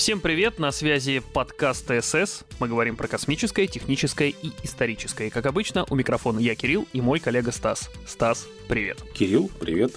Всем 0.00 0.20
привет, 0.20 0.58
на 0.58 0.72
связи 0.72 1.18
подкаст 1.18 1.86
ТСС. 1.86 2.44
Мы 2.58 2.68
говорим 2.68 2.96
про 2.96 3.06
космическое, 3.06 3.66
техническое 3.66 4.30
и 4.30 4.50
историческое. 4.62 5.26
И, 5.26 5.30
как 5.30 5.44
обычно, 5.44 5.84
у 5.90 5.94
микрофона 5.94 6.38
я, 6.38 6.54
Кирилл, 6.54 6.88
и 6.94 7.02
мой 7.02 7.20
коллега 7.20 7.52
Стас. 7.52 7.90
Стас, 8.06 8.48
привет. 8.66 9.02
Кирилл, 9.12 9.50
привет. 9.60 9.92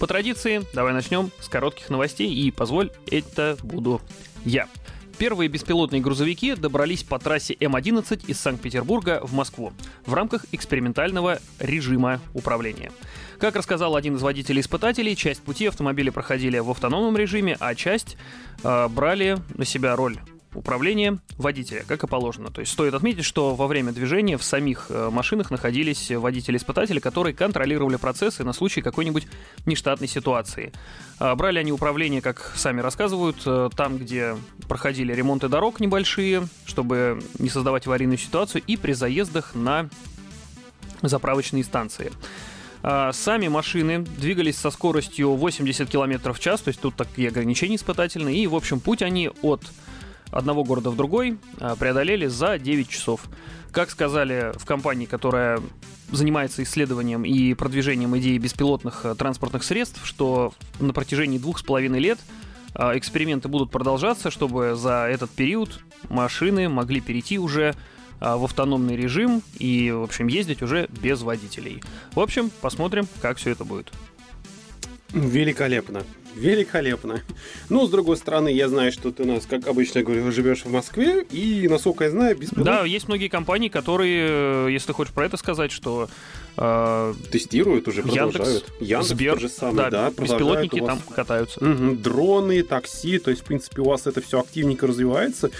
По 0.00 0.08
традиции, 0.08 0.62
давай 0.72 0.94
начнем 0.94 1.30
с 1.38 1.48
коротких 1.48 1.90
новостей, 1.90 2.28
и 2.28 2.50
позволь, 2.50 2.90
это 3.08 3.56
буду 3.62 4.02
я. 4.44 4.68
Первые 5.18 5.48
беспилотные 5.48 6.02
грузовики 6.02 6.54
добрались 6.54 7.02
по 7.02 7.18
трассе 7.18 7.56
М-11 7.58 8.26
из 8.26 8.38
Санкт-Петербурга 8.38 9.20
в 9.22 9.32
Москву 9.32 9.72
в 10.04 10.12
рамках 10.12 10.44
экспериментального 10.52 11.38
режима 11.58 12.20
управления. 12.34 12.92
Как 13.38 13.56
рассказал 13.56 13.96
один 13.96 14.16
из 14.16 14.22
водителей-испытателей, 14.22 15.16
часть 15.16 15.40
пути 15.42 15.66
автомобили 15.66 16.10
проходили 16.10 16.58
в 16.58 16.70
автономном 16.70 17.16
режиме, 17.16 17.56
а 17.60 17.74
часть 17.74 18.18
э, 18.62 18.88
брали 18.88 19.38
на 19.54 19.64
себя 19.64 19.96
роль 19.96 20.18
управления 20.54 21.18
водителя, 21.36 21.84
как 21.86 22.04
и 22.04 22.06
положено. 22.06 22.50
То 22.50 22.60
есть 22.60 22.72
стоит 22.72 22.94
отметить, 22.94 23.24
что 23.24 23.54
во 23.54 23.66
время 23.66 23.92
движения 23.92 24.36
в 24.36 24.42
самих 24.42 24.86
э, 24.88 25.10
машинах 25.10 25.50
находились 25.50 26.10
водители-испытатели, 26.10 26.98
которые 26.98 27.34
контролировали 27.34 27.96
процессы 27.96 28.44
на 28.44 28.52
случай 28.52 28.82
какой-нибудь 28.82 29.26
нештатной 29.66 30.08
ситуации. 30.08 30.72
А, 31.18 31.34
брали 31.34 31.58
они 31.58 31.72
управление, 31.72 32.22
как 32.22 32.52
сами 32.56 32.80
рассказывают, 32.80 33.42
э, 33.46 33.70
там, 33.76 33.98
где 33.98 34.36
проходили 34.68 35.12
ремонты 35.12 35.48
дорог 35.48 35.80
небольшие, 35.80 36.48
чтобы 36.64 37.22
не 37.38 37.48
создавать 37.48 37.86
аварийную 37.86 38.18
ситуацию, 38.18 38.62
и 38.66 38.76
при 38.76 38.92
заездах 38.92 39.54
на 39.54 39.88
заправочные 41.02 41.64
станции. 41.64 42.12
А, 42.82 43.12
сами 43.12 43.48
машины 43.48 44.00
двигались 44.00 44.56
со 44.56 44.70
скоростью 44.70 45.34
80 45.34 45.88
км 45.88 46.32
в 46.32 46.38
час, 46.38 46.60
то 46.60 46.68
есть 46.68 46.80
тут 46.80 46.94
такие 46.94 47.28
ограничения 47.28 47.76
испытательные, 47.76 48.36
и, 48.36 48.46
в 48.46 48.54
общем, 48.54 48.80
путь 48.80 49.02
они 49.02 49.30
от 49.42 49.62
одного 50.30 50.64
города 50.64 50.90
в 50.90 50.96
другой 50.96 51.38
а, 51.58 51.76
преодолели 51.76 52.26
за 52.26 52.58
9 52.58 52.88
часов. 52.88 53.22
Как 53.72 53.90
сказали 53.90 54.52
в 54.56 54.64
компании, 54.64 55.06
которая 55.06 55.60
занимается 56.10 56.62
исследованием 56.62 57.24
и 57.24 57.54
продвижением 57.54 58.16
идеи 58.18 58.38
беспилотных 58.38 59.04
э, 59.04 59.14
транспортных 59.14 59.64
средств, 59.64 60.00
что 60.04 60.52
на 60.78 60.92
протяжении 60.92 61.38
двух 61.38 61.58
с 61.58 61.62
половиной 61.62 61.98
лет 61.98 62.18
а, 62.74 62.96
эксперименты 62.96 63.48
будут 63.48 63.70
продолжаться, 63.70 64.30
чтобы 64.30 64.76
за 64.76 65.08
этот 65.10 65.30
период 65.30 65.80
машины 66.08 66.68
могли 66.68 67.00
перейти 67.00 67.38
уже 67.38 67.74
а, 68.20 68.36
в 68.36 68.44
автономный 68.44 68.96
режим 68.96 69.42
и, 69.58 69.90
в 69.90 70.02
общем, 70.02 70.26
ездить 70.26 70.62
уже 70.62 70.88
без 71.00 71.22
водителей. 71.22 71.82
В 72.14 72.20
общем, 72.20 72.50
посмотрим, 72.60 73.08
как 73.20 73.38
все 73.38 73.50
это 73.50 73.64
будет. 73.64 73.92
Великолепно. 75.12 76.02
Великолепно. 76.36 77.22
Ну, 77.70 77.86
с 77.86 77.90
другой 77.90 78.18
стороны, 78.18 78.50
я 78.50 78.68
знаю, 78.68 78.92
что 78.92 79.10
ты 79.10 79.22
у 79.22 79.26
нас, 79.26 79.46
как 79.46 79.66
обычно 79.66 80.02
говорю, 80.02 80.30
живешь 80.30 80.64
в 80.64 80.70
Москве, 80.70 81.24
и, 81.30 81.66
насколько 81.66 82.04
я 82.04 82.10
знаю, 82.10 82.36
беспилотник... 82.36 82.66
Да, 82.66 82.84
есть 82.84 83.08
многие 83.08 83.28
компании, 83.28 83.70
которые, 83.70 84.70
если 84.70 84.88
ты 84.88 84.92
хочешь 84.92 85.14
про 85.14 85.24
это 85.24 85.38
сказать, 85.38 85.72
что... 85.72 86.10
Э, 86.58 87.14
Тестируют 87.30 87.88
уже, 87.88 88.02
продолжают. 88.02 88.34
Яндекс, 88.36 88.80
Яндекс 88.80 89.08
Сбер, 89.08 89.32
тот 89.32 89.40
же 89.40 89.48
самый, 89.48 89.76
да, 89.76 89.90
да 89.90 90.10
беспилотники 90.10 90.80
там 90.80 90.98
катаются. 90.98 91.58
Угу, 91.64 91.96
дроны, 91.96 92.62
такси, 92.62 93.18
то 93.18 93.30
есть, 93.30 93.42
в 93.42 93.46
принципе, 93.46 93.80
у 93.80 93.86
вас 93.86 94.06
это 94.06 94.20
все 94.20 94.40
активненько 94.40 94.86
развивается. 94.86 95.50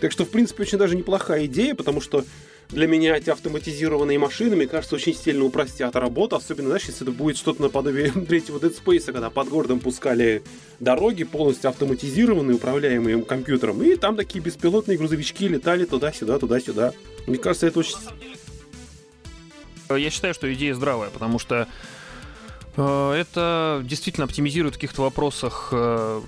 Так 0.00 0.12
что, 0.12 0.24
в 0.24 0.30
принципе, 0.30 0.62
очень 0.62 0.78
даже 0.78 0.96
неплохая 0.96 1.46
идея, 1.46 1.74
потому 1.74 2.00
что 2.00 2.24
для 2.72 2.86
меня 2.86 3.16
эти 3.16 3.30
автоматизированные 3.30 4.18
машины, 4.18 4.54
мне 4.54 4.66
кажется, 4.66 4.94
очень 4.94 5.14
сильно 5.14 5.44
упростят 5.44 5.96
работу, 5.96 6.36
особенно, 6.36 6.68
знаешь, 6.68 6.84
если 6.84 7.02
это 7.02 7.10
будет 7.10 7.36
что-то 7.36 7.62
наподобие 7.62 8.10
третьего 8.28 8.58
Dead 8.58 8.74
Space, 8.74 9.12
когда 9.12 9.30
под 9.30 9.48
городом 9.48 9.80
пускали 9.80 10.42
дороги 10.78 11.24
полностью 11.24 11.70
автоматизированные, 11.70 12.56
управляемые 12.56 13.22
компьютером, 13.22 13.82
и 13.82 13.96
там 13.96 14.16
такие 14.16 14.40
беспилотные 14.40 14.98
грузовички 14.98 15.48
летали 15.48 15.84
туда-сюда, 15.84 16.38
туда-сюда. 16.38 16.92
Мне 17.26 17.38
кажется, 17.38 17.66
это 17.66 17.80
очень... 17.80 17.96
Я 19.88 20.10
считаю, 20.10 20.34
что 20.34 20.52
идея 20.54 20.74
здравая, 20.74 21.10
потому 21.10 21.40
что 21.40 21.66
э, 22.76 23.12
это 23.12 23.82
действительно 23.84 24.26
оптимизирует 24.26 24.74
в 24.74 24.78
каких-то 24.78 25.02
вопросах 25.02 25.70
э, 25.72 26.20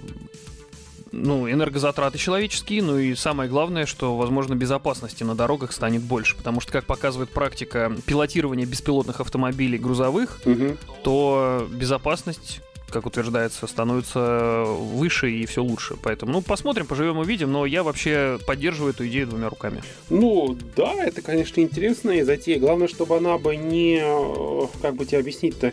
ну, 1.12 1.50
энергозатраты 1.50 2.19
человеческие, 2.19 2.83
ну 2.83 2.99
и 2.99 3.15
самое 3.15 3.49
главное, 3.49 3.87
что, 3.87 4.17
возможно, 4.17 4.55
безопасности 4.55 5.23
на 5.23 5.34
дорогах 5.34 5.73
станет 5.73 6.03
больше, 6.03 6.37
потому 6.37 6.61
что, 6.61 6.73
как 6.73 6.84
показывает 6.87 7.31
практика 7.31 7.95
пилотирования 8.06 8.67
беспилотных 8.67 9.21
автомобилей 9.21 9.78
грузовых, 9.78 10.41
угу. 10.45 10.77
то 11.05 11.69
безопасность 11.71 12.61
как 12.93 13.06
утверждается, 13.06 13.67
становится 13.67 14.65
выше 14.67 15.31
и 15.33 15.47
все 15.47 15.62
лучше. 15.62 15.97
Поэтому, 16.03 16.31
ну, 16.31 16.43
посмотрим, 16.43 16.87
поживем, 16.87 17.19
увидим, 17.19 17.50
но 17.50 17.65
я 17.65 17.83
вообще 17.83 18.39
поддерживаю 18.47 18.93
эту 18.93 19.09
идею 19.09 19.29
двумя 19.29 19.49
руками. 19.49 19.83
Ну, 20.11 20.56
да, 20.77 20.93
это, 21.03 21.23
конечно, 21.23 21.61
интересная 21.61 22.23
затея. 22.25 22.61
Главное, 22.61 22.89
чтобы 22.89 23.17
она 23.17 23.39
бы 23.39 23.56
не, 23.56 23.99
э, 24.03 24.67
как 24.83 24.94
бы 24.94 25.06
тебе 25.06 25.21
объяснить-то, 25.21 25.73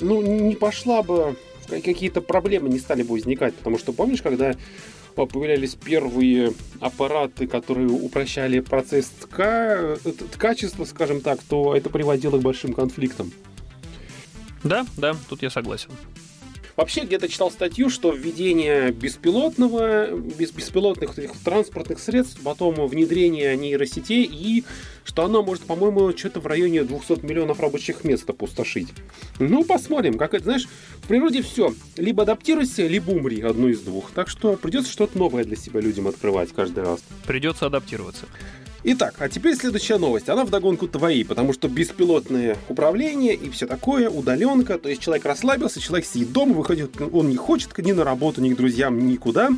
ну, 0.00 0.20
не 0.22 0.56
пошла 0.56 1.02
бы 1.02 1.36
какие-то 1.70 2.20
проблемы 2.20 2.68
не 2.68 2.78
стали 2.78 3.02
бы 3.02 3.12
возникать. 3.12 3.54
Потому 3.54 3.78
что 3.78 3.92
помнишь, 3.92 4.22
когда 4.22 4.54
появлялись 5.14 5.74
первые 5.74 6.52
аппараты, 6.80 7.46
которые 7.46 7.88
упрощали 7.88 8.60
процесс 8.60 9.10
тка... 9.20 9.96
ткачества, 10.32 10.84
скажем 10.84 11.20
так, 11.20 11.42
то 11.42 11.74
это 11.74 11.90
приводило 11.90 12.38
к 12.38 12.42
большим 12.42 12.72
конфликтам. 12.72 13.32
Да, 14.62 14.86
да, 14.96 15.14
тут 15.28 15.42
я 15.42 15.50
согласен. 15.50 15.90
Вообще 16.76 17.02
где-то 17.02 17.28
читал 17.28 17.50
статью, 17.50 17.90
что 17.90 18.12
введение 18.12 18.92
беспилотного, 18.92 20.16
без, 20.16 20.50
беспилотных 20.52 21.14
транспортных 21.44 21.98
средств, 21.98 22.40
потом 22.42 22.86
внедрение 22.86 23.56
нейросетей 23.56 24.24
и 24.24 24.64
что 25.04 25.24
оно 25.24 25.42
может, 25.42 25.64
по-моему, 25.64 26.16
что-то 26.16 26.40
в 26.40 26.46
районе 26.46 26.84
200 26.84 27.24
миллионов 27.24 27.58
рабочих 27.60 28.04
мест 28.04 28.28
опустошить. 28.30 28.88
Ну, 29.38 29.64
посмотрим. 29.64 30.16
Как 30.16 30.34
это, 30.34 30.44
знаешь, 30.44 30.68
в 31.02 31.08
природе 31.08 31.42
все. 31.42 31.74
Либо 31.96 32.22
адаптируйся, 32.22 32.86
либо 32.86 33.10
умри. 33.10 33.40
Одно 33.40 33.68
из 33.68 33.80
двух. 33.80 34.12
Так 34.12 34.28
что 34.28 34.56
придется 34.56 34.92
что-то 34.92 35.18
новое 35.18 35.44
для 35.44 35.56
себя 35.56 35.80
людям 35.80 36.06
открывать 36.06 36.52
каждый 36.52 36.84
раз. 36.84 37.00
Придется 37.26 37.66
адаптироваться. 37.66 38.26
Итак, 38.82 39.14
а 39.18 39.28
теперь 39.28 39.56
следующая 39.56 39.98
новость. 39.98 40.28
Она 40.30 40.44
вдогонку 40.44 40.88
твоей, 40.88 41.24
потому 41.24 41.52
что 41.52 41.68
беспилотное 41.68 42.56
управление 42.68 43.34
и 43.34 43.50
все 43.50 43.66
такое, 43.66 44.08
удаленка, 44.08 44.78
то 44.78 44.88
есть 44.88 45.02
человек 45.02 45.26
расслабился, 45.26 45.80
человек 45.80 46.06
сидит 46.06 46.32
дома, 46.32 46.54
выходит, 46.54 46.98
он 47.12 47.28
не 47.28 47.36
хочет 47.36 47.76
ни 47.78 47.92
на 47.92 48.04
работу, 48.04 48.40
ни 48.40 48.54
к 48.54 48.56
друзьям, 48.56 49.06
никуда. 49.06 49.50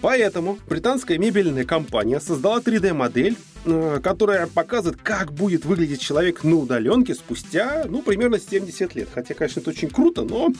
Поэтому 0.00 0.58
британская 0.68 1.18
мебельная 1.18 1.64
компания 1.64 2.20
создала 2.20 2.60
3D-модель 2.60 3.36
Э, 3.59 3.59
которая 4.02 4.46
показывает, 4.46 5.00
как 5.02 5.32
будет 5.32 5.64
выглядеть 5.64 6.00
человек 6.00 6.44
на 6.44 6.56
удаленке 6.56 7.14
спустя, 7.14 7.84
ну, 7.88 8.02
примерно 8.02 8.38
70 8.38 8.94
лет. 8.94 9.08
Хотя, 9.12 9.34
конечно, 9.34 9.60
это 9.60 9.70
очень 9.70 9.90
круто, 9.90 10.22
но... 10.22 10.50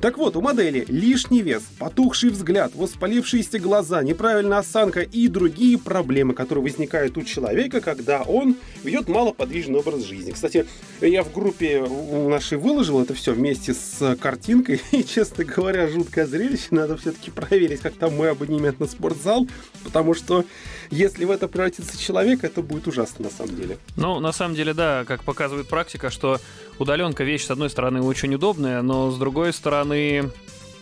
Так 0.00 0.16
вот, 0.16 0.34
у 0.36 0.40
модели 0.40 0.84
лишний 0.88 1.42
вес, 1.42 1.62
потухший 1.78 2.30
взгляд, 2.30 2.72
воспалившиеся 2.74 3.58
глаза, 3.58 4.02
неправильная 4.02 4.58
осанка 4.58 5.00
и 5.00 5.28
другие 5.28 5.78
проблемы, 5.78 6.34
которые 6.34 6.64
возникают 6.64 7.16
у 7.18 7.22
человека, 7.22 7.80
когда 7.80 8.22
он 8.22 8.56
ведет 8.82 9.08
малоподвижный 9.08 9.80
образ 9.80 10.04
жизни. 10.04 10.32
Кстати, 10.32 10.66
я 11.00 11.22
в 11.22 11.32
группе 11.32 11.86
нашей 12.28 12.58
выложил 12.58 13.02
это 13.02 13.14
все 13.14 13.32
вместе 13.32 13.74
с 13.74 14.16
картинкой, 14.16 14.80
и, 14.92 15.04
честно 15.04 15.44
говоря, 15.44 15.86
жуткое 15.88 16.26
зрелище. 16.26 16.68
Надо 16.70 16.96
все-таки 16.96 17.30
проверить, 17.30 17.80
как 17.80 17.94
там 17.94 18.16
мой 18.16 18.30
абонемент 18.30 18.80
на 18.80 18.86
спортзал, 18.86 19.46
потому 19.84 20.14
что 20.14 20.44
если 20.90 21.24
в 21.24 21.30
это 21.30 21.48
превратится 21.48 21.98
человек, 21.98 22.44
это 22.44 22.62
будет 22.62 22.86
ужасно 22.86 23.26
на 23.26 23.30
самом 23.30 23.56
деле. 23.56 23.78
Ну, 23.96 24.20
на 24.20 24.32
самом 24.32 24.54
деле, 24.54 24.74
да, 24.74 25.04
как 25.06 25.22
показывает 25.22 25.68
практика, 25.68 26.10
что 26.10 26.40
удаленка 26.78 27.24
вещь, 27.24 27.44
с 27.44 27.50
одной 27.50 27.70
стороны, 27.70 28.02
очень 28.02 28.34
удобная, 28.34 28.82
но 28.82 29.10
с 29.10 29.18
другой 29.18 29.52
стороны, 29.52 30.30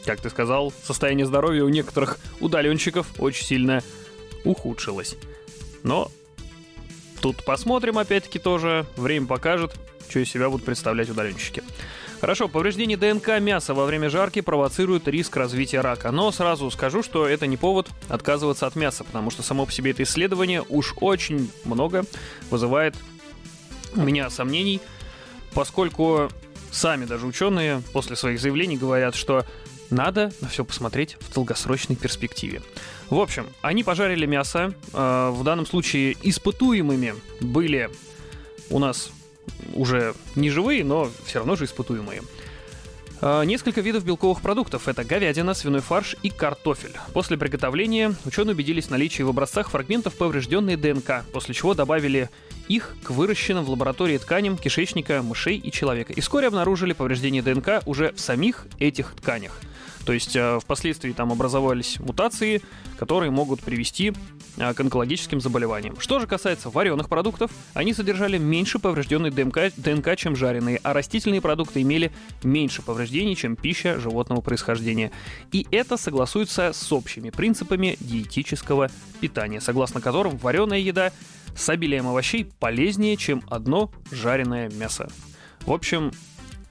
как 0.04 0.20
ты 0.20 0.30
сказал, 0.30 0.72
состояние 0.84 1.26
здоровья 1.26 1.64
у 1.64 1.68
некоторых 1.68 2.18
удаленщиков 2.40 3.06
очень 3.18 3.44
сильно 3.44 3.82
ухудшилось. 4.44 5.16
Но 5.82 6.10
тут 7.20 7.44
посмотрим, 7.44 7.98
опять-таки, 7.98 8.38
тоже. 8.38 8.86
Время 8.96 9.26
покажет, 9.26 9.74
что 10.08 10.20
из 10.20 10.30
себя 10.30 10.48
будут 10.48 10.64
представлять 10.64 11.10
удаленщики. 11.10 11.62
Хорошо, 12.20 12.48
повреждение 12.48 12.96
ДНК 12.96 13.38
мяса 13.38 13.74
во 13.74 13.86
время 13.86 14.10
жарки 14.10 14.40
провоцирует 14.40 15.06
риск 15.06 15.36
развития 15.36 15.80
рака. 15.80 16.10
Но 16.10 16.32
сразу 16.32 16.68
скажу, 16.70 17.04
что 17.04 17.28
это 17.28 17.46
не 17.46 17.56
повод 17.56 17.88
отказываться 18.08 18.66
от 18.66 18.74
мяса, 18.74 19.04
потому 19.04 19.30
что 19.30 19.44
само 19.44 19.66
по 19.66 19.72
себе 19.72 19.92
это 19.92 20.02
исследование 20.02 20.64
уж 20.68 20.94
очень 21.00 21.48
много 21.64 22.04
вызывает 22.50 22.96
у 23.94 24.00
меня 24.00 24.28
сомнений, 24.30 24.80
поскольку 25.54 26.28
сами 26.72 27.04
даже 27.04 27.24
ученые 27.24 27.82
после 27.92 28.16
своих 28.16 28.40
заявлений 28.40 28.76
говорят, 28.76 29.14
что 29.14 29.44
надо 29.90 30.32
на 30.40 30.48
все 30.48 30.64
посмотреть 30.64 31.16
в 31.20 31.32
долгосрочной 31.32 31.94
перспективе. 31.94 32.62
В 33.10 33.18
общем, 33.18 33.46
они 33.62 33.84
пожарили 33.84 34.26
мясо. 34.26 34.74
Э, 34.92 35.30
в 35.30 35.44
данном 35.44 35.66
случае 35.66 36.16
испытуемыми 36.22 37.14
были 37.40 37.90
у 38.70 38.78
нас 38.80 39.10
уже 39.74 40.14
не 40.34 40.50
живые, 40.50 40.84
но 40.84 41.10
все 41.24 41.38
равно 41.38 41.56
же 41.56 41.64
испытуемые. 41.64 42.22
А, 43.20 43.42
несколько 43.42 43.80
видов 43.80 44.04
белковых 44.04 44.40
продуктов– 44.40 44.86
это 44.88 45.02
говядина, 45.04 45.54
свиной 45.54 45.80
фарш 45.80 46.16
и 46.22 46.30
картофель. 46.30 46.94
После 47.12 47.36
приготовления 47.36 48.14
ученые 48.24 48.54
убедились 48.54 48.86
в 48.86 48.90
наличии 48.90 49.22
в 49.22 49.28
образцах 49.28 49.70
фрагментов 49.70 50.14
поврежденной 50.14 50.76
ДНК, 50.76 51.24
после 51.32 51.54
чего 51.54 51.74
добавили 51.74 52.30
их 52.68 52.96
к 53.02 53.10
выращенным 53.10 53.64
в 53.64 53.70
лаборатории 53.70 54.18
тканям 54.18 54.56
кишечника, 54.56 55.22
мышей 55.22 55.56
и 55.56 55.72
человека. 55.72 56.12
И 56.12 56.20
вскоре 56.20 56.46
обнаружили 56.46 56.92
повреждение 56.92 57.42
ДНК 57.42 57.82
уже 57.86 58.12
в 58.12 58.20
самих 58.20 58.66
этих 58.78 59.14
тканях. 59.16 59.60
То 60.08 60.14
есть 60.14 60.34
э, 60.36 60.58
впоследствии 60.58 61.12
там 61.12 61.32
образовались 61.32 62.00
мутации, 62.00 62.62
которые 62.98 63.30
могут 63.30 63.60
привести 63.60 64.14
э, 64.56 64.72
к 64.72 64.80
онкологическим 64.80 65.38
заболеваниям. 65.38 66.00
Что 66.00 66.18
же 66.18 66.26
касается 66.26 66.70
вареных 66.70 67.10
продуктов, 67.10 67.50
они 67.74 67.92
содержали 67.92 68.38
меньше 68.38 68.78
поврежденной 68.78 69.30
ДНК, 69.30 69.70
ДНК, 69.76 70.16
чем 70.16 70.34
жареные, 70.34 70.80
а 70.82 70.94
растительные 70.94 71.42
продукты 71.42 71.82
имели 71.82 72.10
меньше 72.42 72.80
повреждений, 72.80 73.36
чем 73.36 73.54
пища 73.54 74.00
животного 74.00 74.40
происхождения. 74.40 75.12
И 75.52 75.66
это 75.70 75.98
согласуется 75.98 76.72
с 76.72 76.90
общими 76.90 77.28
принципами 77.28 77.98
диетического 78.00 78.90
питания, 79.20 79.60
согласно 79.60 80.00
которым 80.00 80.38
вареная 80.38 80.78
еда 80.78 81.12
с 81.54 81.68
обилием 81.68 82.08
овощей 82.08 82.50
полезнее, 82.60 83.18
чем 83.18 83.42
одно 83.50 83.92
жареное 84.10 84.70
мясо. 84.70 85.10
В 85.66 85.70
общем, 85.70 86.12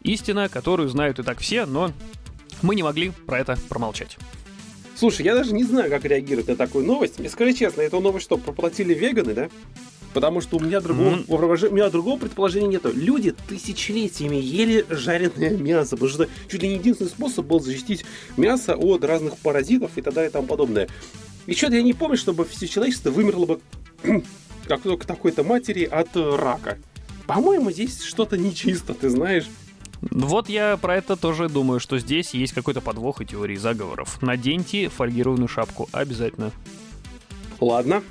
истина, 0.02 0.50
которую 0.50 0.90
знают 0.90 1.20
и 1.20 1.24
так 1.24 1.40
все, 1.40 1.66
но 1.66 1.92
мы 2.62 2.76
не 2.76 2.84
могли 2.84 3.12
про 3.26 3.40
это 3.40 3.58
промолчать. 3.70 4.18
Слушай, 4.96 5.26
я 5.26 5.36
даже 5.36 5.54
не 5.54 5.64
знаю, 5.64 5.92
как 5.92 6.06
реагировать 6.06 6.48
на 6.48 6.56
такую 6.56 6.86
новость. 6.86 7.20
Мне 7.20 7.30
скажи 7.30 7.54
честно, 7.54 7.82
эту 7.82 8.00
новость 8.00 8.26
что, 8.26 8.38
проплатили 8.38 8.96
веганы, 8.96 9.34
да? 9.36 9.50
Потому 10.14 10.42
что 10.42 10.58
у 10.58 10.60
меня 10.60 10.82
другого, 10.82 11.18
mm. 11.18 11.68
у 11.68 11.74
меня 11.74 11.90
другого 11.90 12.20
предположения 12.20 12.68
нету. 12.68 12.92
Люди 12.92 13.36
тысячелетиями 13.48 14.38
ели 14.38 14.86
жареное 14.90 15.52
мясо, 15.52 15.92
потому 15.92 16.10
что 16.10 16.28
чуть 16.50 16.64
ли 16.64 16.70
не 16.70 16.76
единственный 16.76 17.10
способ 17.10 17.46
был 17.46 17.60
защитить 17.60 18.06
мясо 18.38 18.76
от 18.76 19.04
разных 19.04 19.38
паразитов 19.38 19.92
и 19.98 20.02
так 20.02 20.16
далее 20.16 20.32
и 20.32 20.34
тому 20.34 20.48
подобное. 20.48 20.88
И 21.46 21.54
что-то 21.54 21.76
я 21.76 21.84
не 21.84 21.94
помню, 21.94 22.18
чтобы 22.18 22.46
все 22.46 22.68
человечество 22.68 23.12
вымерло 23.12 23.46
бы 23.46 23.60
как 24.68 24.82
только 24.82 25.06
такой-то 25.06 25.44
матери 25.44 25.84
от 25.84 26.10
рака. 26.16 26.80
По-моему, 27.28 27.70
здесь 27.72 28.02
что-то 28.02 28.38
нечисто, 28.38 28.96
ты 28.96 29.10
знаешь. 29.10 29.46
Вот 30.02 30.50
я 30.50 30.78
про 30.78 30.98
это 30.98 31.16
тоже 31.16 31.50
думаю, 31.50 31.80
что 31.80 32.00
здесь 32.00 32.34
есть 32.34 32.54
какой-то 32.54 32.82
подвох 32.82 33.22
и 33.22 33.26
теории 33.26 33.56
заговоров. 33.56 34.22
Наденьте 34.22 34.90
фольгированную 34.90 35.48
шапку 35.48 35.90
обязательно. 35.92 36.52
Ладно. 37.60 38.04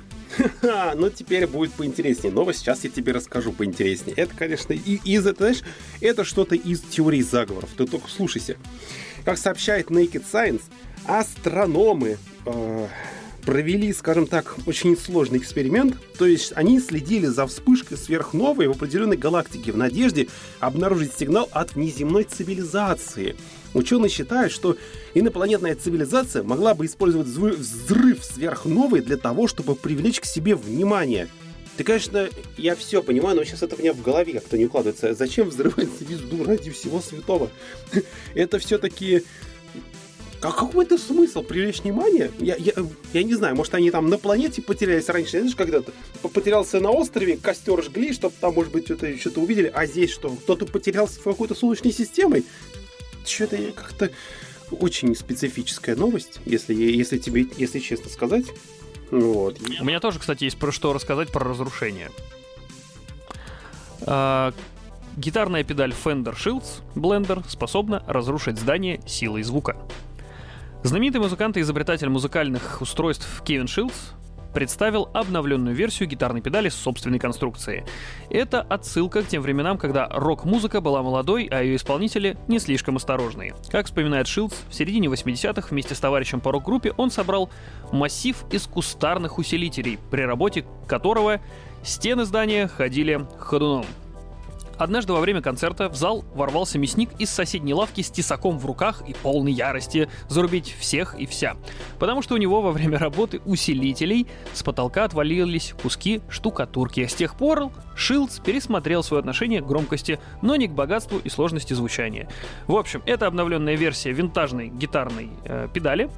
Но 0.61 0.93
ну, 0.95 1.09
теперь 1.09 1.47
будет 1.47 1.71
поинтереснее. 1.73 2.33
Новость 2.33 2.59
сейчас 2.59 2.83
я 2.83 2.89
тебе 2.89 3.13
расскажу 3.13 3.51
поинтереснее. 3.51 4.15
Это, 4.15 4.35
конечно, 4.35 4.73
из, 4.73 5.25
это, 5.25 5.37
знаешь, 5.37 5.61
это 6.01 6.23
что-то 6.23 6.55
из 6.55 6.81
теории 6.81 7.21
заговоров. 7.21 7.69
Ты 7.77 7.85
только 7.85 8.09
слушайся. 8.09 8.57
Как 9.23 9.37
сообщает 9.37 9.89
Naked 9.89 10.23
Science, 10.31 10.63
астрономы 11.05 12.17
э, 12.45 12.87
провели, 13.47 13.93
скажем 13.93 14.27
так, 14.27 14.57
очень 14.65 14.97
сложный 14.97 15.37
эксперимент. 15.37 15.95
То 16.17 16.25
есть 16.25 16.51
они 16.53 16.81
следили 16.81 17.27
за 17.27 17.47
вспышкой 17.47 17.97
сверхновой 17.97 18.67
в 18.67 18.71
определенной 18.71 19.15
галактике 19.15 19.71
в 19.71 19.77
надежде 19.77 20.27
обнаружить 20.59 21.13
сигнал 21.13 21.47
от 21.53 21.73
внеземной 21.73 22.25
цивилизации. 22.25 23.37
Ученые 23.73 24.09
считают, 24.09 24.51
что 24.51 24.75
инопланетная 25.13 25.75
цивилизация 25.75 26.43
могла 26.43 26.73
бы 26.73 26.85
использовать 26.87 27.27
взрыв 27.27 28.21
сверхновой 28.21 28.99
для 28.99 29.15
того, 29.15 29.47
чтобы 29.47 29.75
привлечь 29.75 30.19
к 30.19 30.25
себе 30.25 30.53
внимание. 30.53 31.29
Ты, 31.77 31.85
конечно, 31.85 32.27
я 32.57 32.75
все 32.75 33.01
понимаю, 33.01 33.37
но 33.37 33.45
сейчас 33.45 33.63
это 33.63 33.75
у 33.75 33.79
меня 33.79 33.93
в 33.93 34.01
голове 34.01 34.33
как-то 34.33 34.57
не 34.57 34.65
укладывается. 34.65 35.13
Зачем 35.13 35.47
взрывать 35.47 35.87
звезду 35.99 36.43
ради 36.43 36.69
всего 36.71 36.99
святого? 36.99 37.49
Это 38.33 38.59
все-таки 38.59 39.23
а 40.41 40.51
какой 40.51 40.85
это 40.85 40.97
смысл 40.97 41.41
привлечь 41.41 41.81
внимание? 41.81 42.31
Я, 42.39 42.55
я, 42.57 42.73
я 43.13 43.23
не 43.23 43.33
знаю, 43.33 43.55
может 43.55 43.73
они 43.73 43.89
там 43.89 44.07
на 44.07 44.17
планете 44.17 44.61
потерялись 44.61 45.09
раньше, 45.09 45.39
знаешь, 45.39 45.55
когда-то 45.55 45.91
потерялся 46.21 46.79
на 46.79 46.91
острове, 46.91 47.37
костер 47.37 47.81
жгли, 47.83 48.13
чтобы 48.13 48.35
там, 48.39 48.53
может 48.53 48.71
быть, 48.71 48.85
что-то 48.85 49.17
что 49.17 49.41
увидели, 49.41 49.71
а 49.73 49.85
здесь 49.87 50.11
что? 50.11 50.29
Кто-то 50.29 50.65
потерялся 50.65 51.19
в 51.19 51.23
какой-то 51.23 51.55
солнечной 51.55 51.91
системой? 51.91 52.45
Что-то 53.25 53.57
как-то 53.75 54.11
очень 54.71 55.15
специфическая 55.15 55.95
новость, 55.95 56.39
если, 56.45 56.73
если 56.73 57.17
тебе, 57.17 57.47
если 57.57 57.79
честно 57.79 58.09
сказать. 58.09 58.45
Вот. 59.09 59.57
У 59.79 59.85
меня 59.85 59.99
тоже, 59.99 60.19
кстати, 60.19 60.43
есть 60.43 60.57
про 60.57 60.71
что 60.71 60.93
рассказать 60.93 61.31
про 61.31 61.45
разрушение. 61.45 62.11
А, 64.01 64.53
гитарная 65.15 65.63
педаль 65.63 65.93
Fender 65.93 66.35
Shields 66.35 66.81
Blender 66.95 67.43
способна 67.49 68.03
разрушить 68.07 68.59
здание 68.59 69.01
силой 69.07 69.43
звука. 69.43 69.77
Знаменитый 70.87 71.19
музыкант 71.19 71.57
и 71.57 71.59
изобретатель 71.59 72.07
музыкальных 72.07 72.81
устройств 72.81 73.43
Кевин 73.43 73.67
Шилдс 73.67 74.11
представил 74.53 75.09
обновленную 75.13 75.75
версию 75.75 76.07
гитарной 76.07 76.39
педали 76.39 76.69
с 76.69 76.75
собственной 76.75 77.19
конструкцией. 77.19 77.83
Это 78.29 78.61
отсылка 78.61 79.21
к 79.21 79.27
тем 79.27 79.41
временам, 79.41 79.77
когда 79.77 80.07
рок-музыка 80.07 80.79
была 80.79 81.03
молодой, 81.03 81.49
а 81.51 81.61
ее 81.61 81.75
исполнители 81.75 82.37
не 82.47 82.59
слишком 82.59 82.95
осторожные. 82.95 83.53
Как 83.69 83.87
вспоминает 83.87 84.27
Шилдс, 84.27 84.55
в 84.69 84.73
середине 84.73 85.09
80-х 85.09 85.67
вместе 85.71 85.93
с 85.93 85.99
товарищем 85.99 86.39
по 86.39 86.53
рок-группе 86.53 86.93
он 86.95 87.11
собрал 87.11 87.49
массив 87.91 88.45
из 88.49 88.65
кустарных 88.65 89.39
усилителей, 89.39 89.99
при 90.09 90.21
работе 90.21 90.63
которого 90.87 91.41
стены 91.83 92.23
здания 92.23 92.69
ходили 92.69 93.27
ходуном. 93.39 93.85
Однажды 94.77 95.13
во 95.13 95.19
время 95.19 95.41
концерта 95.41 95.89
в 95.89 95.95
зал 95.95 96.23
ворвался 96.33 96.77
мясник 96.77 97.09
из 97.19 97.29
соседней 97.29 97.73
лавки 97.73 98.01
с 98.01 98.11
тесаком 98.11 98.59
в 98.59 98.65
руках 98.65 99.01
и 99.07 99.13
полной 99.13 99.51
ярости 99.51 100.07
зарубить 100.29 100.75
всех 100.79 101.15
и 101.19 101.25
вся. 101.25 101.55
Потому 101.99 102.21
что 102.21 102.35
у 102.35 102.37
него 102.37 102.61
во 102.61 102.71
время 102.71 102.97
работы 102.99 103.41
усилителей 103.45 104.27
с 104.53 104.63
потолка 104.63 105.05
отвалились 105.05 105.73
куски 105.81 106.21
штукатурки. 106.29 107.05
С 107.07 107.15
тех 107.15 107.35
пор 107.35 107.71
Шилдс 107.95 108.39
пересмотрел 108.39 109.03
свое 109.03 109.19
отношение 109.19 109.61
к 109.61 109.65
громкости, 109.65 110.19
но 110.41 110.55
не 110.55 110.67
к 110.67 110.71
богатству 110.71 111.17
и 111.17 111.29
сложности 111.29 111.73
звучания. 111.73 112.29
В 112.67 112.75
общем, 112.75 113.01
это 113.05 113.27
обновленная 113.27 113.75
версия 113.75 114.11
винтажной 114.11 114.67
гитарной 114.69 115.31
э, 115.45 115.67
педали, 115.73 116.09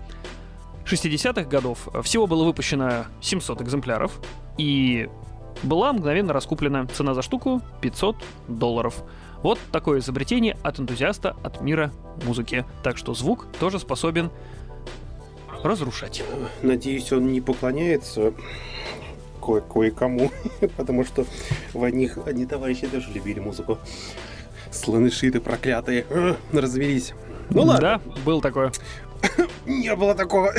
60-х 0.85 1.43
годов 1.43 1.87
всего 2.03 2.25
было 2.27 2.43
выпущено 2.43 3.05
700 3.21 3.61
экземпляров, 3.61 4.19
и 4.57 5.07
была 5.63 5.93
мгновенно 5.93 6.33
раскуплена. 6.33 6.85
Цена 6.87 7.13
за 7.13 7.21
штуку 7.21 7.61
500 7.81 8.15
долларов. 8.47 9.03
Вот 9.43 9.59
такое 9.71 9.99
изобретение 9.99 10.57
от 10.63 10.79
энтузиаста 10.79 11.35
от 11.43 11.61
мира 11.61 11.91
музыки. 12.25 12.65
Так 12.83 12.97
что 12.97 13.13
звук 13.13 13.47
тоже 13.59 13.79
способен 13.79 14.29
разрушать. 15.63 16.23
Надеюсь, 16.61 17.11
он 17.11 17.31
не 17.31 17.41
поклоняется 17.41 18.33
кое- 19.41 19.61
кое-кому, 19.61 20.31
потому 20.77 21.05
что 21.05 21.25
в 21.73 21.83
одних 21.83 22.17
одни 22.25 22.45
товарищи 22.45 22.87
даже 22.87 23.11
любили 23.11 23.39
музыку. 23.39 23.77
Слонышиты 24.71 25.39
проклятые, 25.41 26.05
развелись. 26.53 27.13
Ну 27.49 27.63
ладно. 27.63 27.99
Да, 28.05 28.21
был 28.23 28.41
такое. 28.41 28.71
Не 29.65 29.95
было 29.95 30.13
такого. 30.15 30.53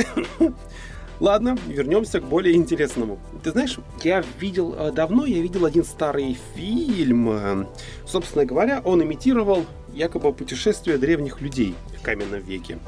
Ладно, 1.21 1.55
вернемся 1.67 2.19
к 2.19 2.23
более 2.23 2.55
интересному. 2.55 3.19
Ты 3.43 3.51
знаешь, 3.51 3.77
я 4.03 4.23
видел 4.39 4.73
э, 4.73 4.91
давно, 4.91 5.27
я 5.27 5.39
видел 5.39 5.65
один 5.65 5.83
старый 5.83 6.35
фильм. 6.55 7.67
Собственно 8.07 8.43
говоря, 8.43 8.81
он 8.83 9.03
имитировал 9.03 9.67
якобы 9.93 10.33
путешествие 10.33 10.97
древних 10.97 11.39
людей 11.39 11.75
в 11.95 12.01
каменном 12.01 12.41
веке. 12.41 12.79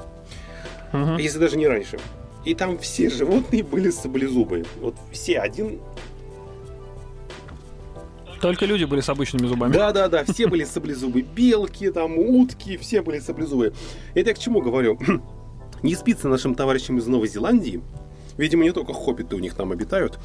Угу. 0.94 1.18
Если 1.20 1.38
даже 1.38 1.58
не 1.58 1.68
раньше. 1.68 2.00
И 2.44 2.56
там 2.56 2.80
все 2.80 3.12
животные 3.12 3.62
были 3.62 3.92
саблезубые. 3.92 4.66
Вот 4.82 4.96
все 5.12 5.40
один 5.40 5.80
только 8.42 8.66
люди 8.66 8.84
были 8.84 9.00
с 9.00 9.08
обычными 9.08 9.46
зубами. 9.46 9.72
Да, 9.72 9.94
да, 9.94 10.10
да, 10.10 10.26
все 10.26 10.48
были 10.48 10.66
саблезубые. 10.66 11.24
Белки, 11.24 11.90
там, 11.92 12.18
утки, 12.18 12.76
все 12.78 13.02
были 13.02 13.20
саблезубые. 13.20 13.72
Это 14.16 14.32
я 14.32 14.36
к 14.36 14.40
чему 14.40 14.60
говорю? 14.60 15.00
Не 15.84 15.96
спится 15.96 16.28
нашим 16.28 16.54
товарищам 16.54 16.98
из 16.98 17.08
Новой 17.08 17.30
Зеландии, 17.30 17.82
Видимо, 18.38 18.64
не 18.64 18.72
только 18.72 18.94
хоббиты 18.94 19.36
у 19.36 19.40
них 19.40 19.54
там 19.54 19.72
обитают. 19.72 20.20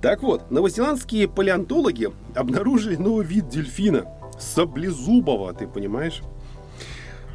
Так 0.00 0.22
вот, 0.22 0.50
новозеландские 0.50 1.28
палеонтологи 1.28 2.10
обнаружили 2.34 2.96
новый 2.96 3.24
вид 3.24 3.48
дельфина. 3.48 4.06
Саблезубого, 4.38 5.52
ты 5.54 5.66
понимаешь? 5.68 6.22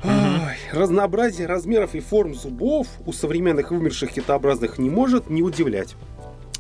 Ой, 0.04 0.58
разнообразие 0.74 1.48
размеров 1.48 1.96
и 1.96 2.02
форм 2.02 2.36
зубов 2.36 2.88
у 3.06 3.14
современных 3.14 3.72
вымерших 3.72 4.12
китообразных 4.12 4.78
не 4.78 4.90
может 4.90 5.30
не 5.30 5.42
удивлять. 5.42 5.96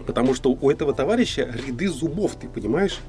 Потому 0.05 0.33
что 0.33 0.51
у 0.51 0.71
этого 0.71 0.93
товарища 0.93 1.53
ряды 1.67 1.89
зубов, 1.89 2.35
ты 2.35 2.47
понимаешь? 2.47 2.99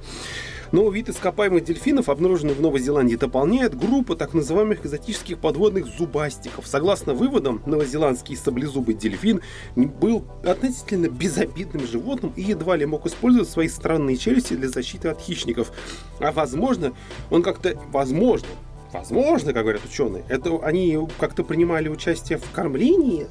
Но 0.72 0.88
вид 0.90 1.08
ископаемых 1.08 1.64
дельфинов, 1.64 2.08
обнаруженный 2.08 2.54
в 2.54 2.60
Новой 2.60 2.80
Зеландии, 2.80 3.16
дополняет 3.16 3.78
группу 3.78 4.16
так 4.16 4.34
называемых 4.34 4.84
экзотических 4.84 5.38
подводных 5.38 5.87
зубастиков. 5.87 6.66
Согласно 6.66 7.14
выводам, 7.14 7.62
новозеландский 7.66 8.37
саблезубый 8.37 8.94
дельфин 8.94 9.40
был 9.76 10.25
относительно 10.44 11.08
безобидным 11.08 11.87
животным 11.87 12.32
и 12.37 12.42
едва 12.42 12.76
ли 12.76 12.87
мог 12.87 13.06
использовать 13.06 13.48
свои 13.48 13.68
странные 13.68 14.16
челюсти 14.16 14.54
для 14.54 14.68
защиты 14.68 15.08
от 15.08 15.20
хищников. 15.20 15.72
А 16.20 16.32
возможно, 16.32 16.92
он 17.30 17.42
как-то, 17.42 17.80
возможно, 17.90 18.48
возможно, 18.92 19.52
как 19.52 19.62
говорят 19.62 19.84
ученые, 19.84 20.25
это 20.28 20.58
они 20.62 20.98
как-то 21.18 21.44
принимали 21.44 21.88
участие 21.88 22.38
в 22.38 22.50
кормлении 22.52 23.26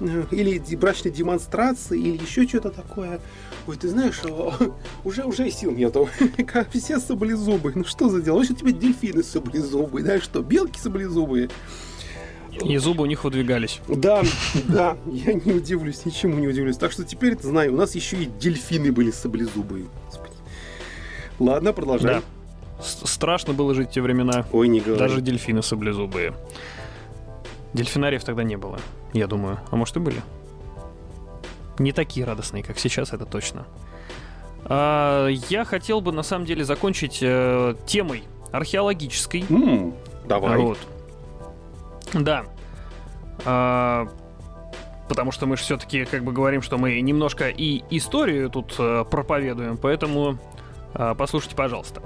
или 0.00 0.76
брачной 0.76 1.10
демонстрации, 1.10 1.98
или 1.98 2.22
еще 2.22 2.46
что-то 2.46 2.70
такое. 2.70 3.20
Ой, 3.66 3.76
ты 3.76 3.88
знаешь, 3.88 4.20
уже, 5.04 5.24
уже 5.24 5.50
сил 5.50 5.72
нету. 5.72 6.08
Все 6.72 6.98
саблезубые. 6.98 7.74
Ну 7.76 7.84
что 7.84 8.08
за 8.08 8.20
дело? 8.20 8.38
Вообще 8.38 8.54
тебе 8.54 8.72
дельфины 8.72 9.22
саблезубые, 9.22 10.04
да 10.04 10.20
что, 10.20 10.42
белки 10.42 10.78
саблезубые. 10.78 11.48
И 12.64 12.76
зубы 12.78 13.02
у 13.02 13.06
них 13.06 13.22
выдвигались. 13.24 13.80
Да, 13.86 14.22
да, 14.66 14.96
я 15.06 15.34
не 15.34 15.52
удивлюсь, 15.52 16.06
ничему 16.06 16.38
не 16.38 16.48
удивлюсь. 16.48 16.78
Так 16.78 16.90
что 16.92 17.04
теперь 17.04 17.36
ты 17.36 17.48
знаю, 17.48 17.74
у 17.74 17.76
нас 17.76 17.94
еще 17.94 18.16
и 18.16 18.26
дельфины 18.26 18.92
были 18.92 19.10
саблезубые. 19.10 19.86
Господи. 20.06 20.32
Ладно, 21.38 21.72
продолжай. 21.72 22.14
Да. 22.16 22.22
Страшно 22.82 23.52
было 23.52 23.74
жить 23.74 23.90
в 23.90 23.92
те 23.92 24.00
времена. 24.00 24.46
Ой, 24.52 24.68
не 24.68 24.80
говори. 24.80 24.98
Даже 24.98 25.20
дельфины 25.20 25.62
саблезубые. 25.62 26.34
Дельфинариев 27.74 28.24
тогда 28.24 28.42
не 28.42 28.56
было, 28.56 28.78
я 29.12 29.26
думаю. 29.26 29.58
А 29.70 29.76
может 29.76 29.96
и 29.96 30.00
были? 30.00 30.22
Не 31.78 31.92
такие 31.92 32.24
радостные, 32.24 32.62
как 32.62 32.78
сейчас, 32.78 33.12
это 33.12 33.26
точно. 33.26 33.66
А, 34.64 35.28
я 35.28 35.64
хотел 35.64 36.00
бы, 36.00 36.12
на 36.12 36.22
самом 36.22 36.46
деле, 36.46 36.64
закончить 36.64 37.18
э, 37.22 37.74
темой 37.86 38.24
археологической. 38.52 39.44
М-м, 39.48 39.94
давай. 40.26 40.58
Вот. 40.58 40.78
Да. 42.14 42.44
А, 43.44 44.08
потому 45.08 45.32
что 45.32 45.46
мы 45.46 45.56
же 45.56 45.62
все-таки 45.62 46.04
как 46.04 46.24
бы 46.24 46.32
говорим, 46.32 46.62
что 46.62 46.78
мы 46.78 47.00
немножко 47.00 47.48
и 47.48 47.82
историю 47.90 48.50
тут 48.50 48.74
а, 48.78 49.04
проповедуем, 49.04 49.76
поэтому 49.76 50.38
а, 50.94 51.14
послушайте, 51.14 51.56
пожалуйста. 51.56 52.02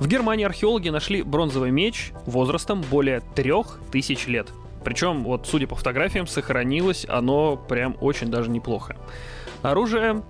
В 0.00 0.08
Германии 0.08 0.44
археологи 0.44 0.88
нашли 0.88 1.22
бронзовый 1.22 1.70
меч 1.70 2.12
возрастом 2.26 2.82
более 2.90 3.20
трех 3.20 3.78
тысяч 3.92 4.26
лет. 4.26 4.48
Причем, 4.84 5.24
вот, 5.24 5.46
судя 5.46 5.66
по 5.66 5.74
фотографиям, 5.74 6.26
сохранилось 6.26 7.06
оно 7.08 7.56
прям 7.56 7.96
очень 8.00 8.30
даже 8.30 8.50
неплохо. 8.50 8.96
Оружие 9.62 10.22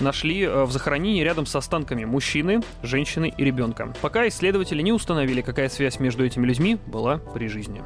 нашли 0.00 0.42
э, 0.42 0.64
в 0.64 0.72
захоронении 0.72 1.22
рядом 1.22 1.46
с 1.46 1.54
останками 1.56 2.04
мужчины, 2.04 2.60
женщины 2.82 3.32
и 3.36 3.44
ребенка. 3.44 3.92
Пока 4.00 4.26
исследователи 4.28 4.82
не 4.82 4.92
установили, 4.92 5.40
какая 5.40 5.68
связь 5.68 5.98
между 5.98 6.24
этими 6.24 6.46
людьми 6.46 6.78
была 6.86 7.18
при 7.18 7.48
жизни. 7.48 7.82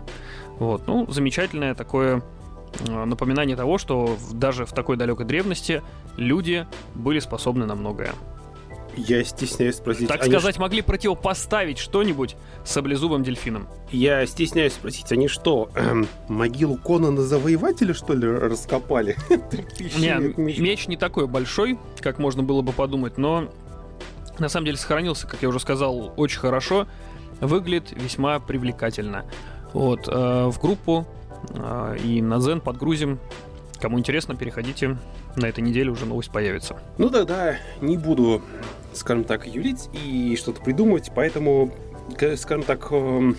Вот, 0.59 0.87
ну, 0.87 1.11
замечательное 1.11 1.75
такое 1.75 2.23
э, 2.87 3.05
напоминание 3.05 3.57
того, 3.57 3.79
что 3.79 4.17
даже 4.33 4.67
в 4.67 4.73
такой 4.73 4.97
далекой 4.97 5.27
древности 5.27 5.83
люди 6.17 6.67
были 6.95 7.19
способны 7.21 7.67
на 7.67 7.75
многое. 7.75 8.13
Я 8.97 9.25
стесняюсь 9.25 9.77
спросить. 9.77 10.09
Так 10.09 10.25
сказать, 10.25 10.57
ш... 10.57 10.61
могли 10.61 10.83
противопоставить 10.83 11.79
что-нибудь 11.79 12.37
саблезубым 12.65 13.23
дельфинам. 13.23 13.69
Я 13.91 14.27
стесняюсь 14.27 14.75
спросить, 14.75 15.11
они 15.13 15.29
что, 15.29 15.71
эм, 15.75 16.07
могилу 16.29 16.77
Конана 16.77 17.23
Завоевателя, 17.23 17.95
что 17.95 18.15
ли, 18.15 18.27
раскопали? 18.27 19.17
Не, 19.79 20.35
меч 20.37 20.89
не 20.89 20.97
такой 20.97 21.27
большой, 21.27 21.79
как 22.01 22.19
можно 22.19 22.43
было 22.43 22.63
бы 22.63 22.73
подумать, 22.73 23.19
но 23.19 23.49
на 24.39 24.49
самом 24.49 24.67
деле 24.67 24.79
сохранился, 24.79 25.27
как 25.27 25.43
я 25.43 25.49
уже 25.49 25.61
сказал, 25.61 26.13
очень 26.17 26.41
хорошо. 26.41 26.87
Выглядит 27.41 27.93
весьма 27.93 28.39
привлекательно. 28.39 29.25
Вот, 29.73 30.07
э, 30.07 30.47
в 30.47 30.61
группу 30.61 31.07
э, 31.51 31.97
и 32.05 32.23
на 32.23 32.35
Zen 32.35 32.61
подгрузим. 32.61 33.19
Кому 33.81 33.99
интересно, 33.99 34.37
переходите. 34.37 34.97
На 35.37 35.47
этой 35.47 35.61
неделе 35.61 35.91
уже 35.91 36.05
новость 36.05 36.31
появится. 36.31 36.79
Ну 36.99 37.09
да, 37.09 37.25
да, 37.25 37.57
не 37.81 37.97
буду, 37.97 38.43
скажем 38.93 39.25
так, 39.25 39.47
юлить 39.47 39.89
и 39.93 40.37
что-то 40.37 40.61
придумывать, 40.61 41.11
поэтому, 41.15 41.73
скажем 42.37 42.65
так, 42.65 42.89
э, 42.91 43.33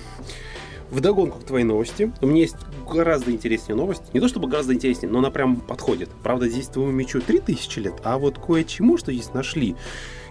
вдогонку 0.90 1.40
к 1.40 1.44
твоей 1.44 1.66
новости. 1.66 2.12
У 2.22 2.28
меня 2.28 2.42
есть 2.42 2.56
гораздо 2.90 3.32
интереснее 3.32 3.76
новость. 3.76 4.14
Не 4.14 4.20
то 4.20 4.28
чтобы 4.28 4.48
гораздо 4.48 4.74
интереснее, 4.74 5.12
но 5.12 5.20
она 5.20 5.32
прям 5.32 5.58
подходит. 5.58 6.10
Правда, 6.24 6.48
здесь 6.48 6.68
твоему 6.68 6.92
мечу 6.92 7.22
3000 7.22 7.80
лет, 7.80 7.94
а 8.04 8.18
вот 8.18 8.40
кое-чему, 8.40 8.98
что 8.98 9.12
здесь 9.12 9.34
нашли, 9.34 9.76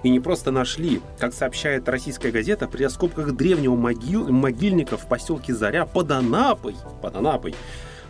и 0.02 0.10
не 0.10 0.20
просто 0.20 0.50
нашли. 0.50 1.00
Как 1.18 1.34
сообщает 1.34 1.88
российская 1.88 2.30
газета, 2.32 2.66
при 2.66 2.84
раскопках 2.84 3.32
древнего 3.32 3.76
могил, 3.76 4.28
могильника 4.32 4.96
в 4.96 5.06
поселке 5.08 5.54
Заря 5.54 5.86
под 5.86 6.10
Анапой, 6.10 6.74
под 7.00 7.16
Анапой 7.16 7.54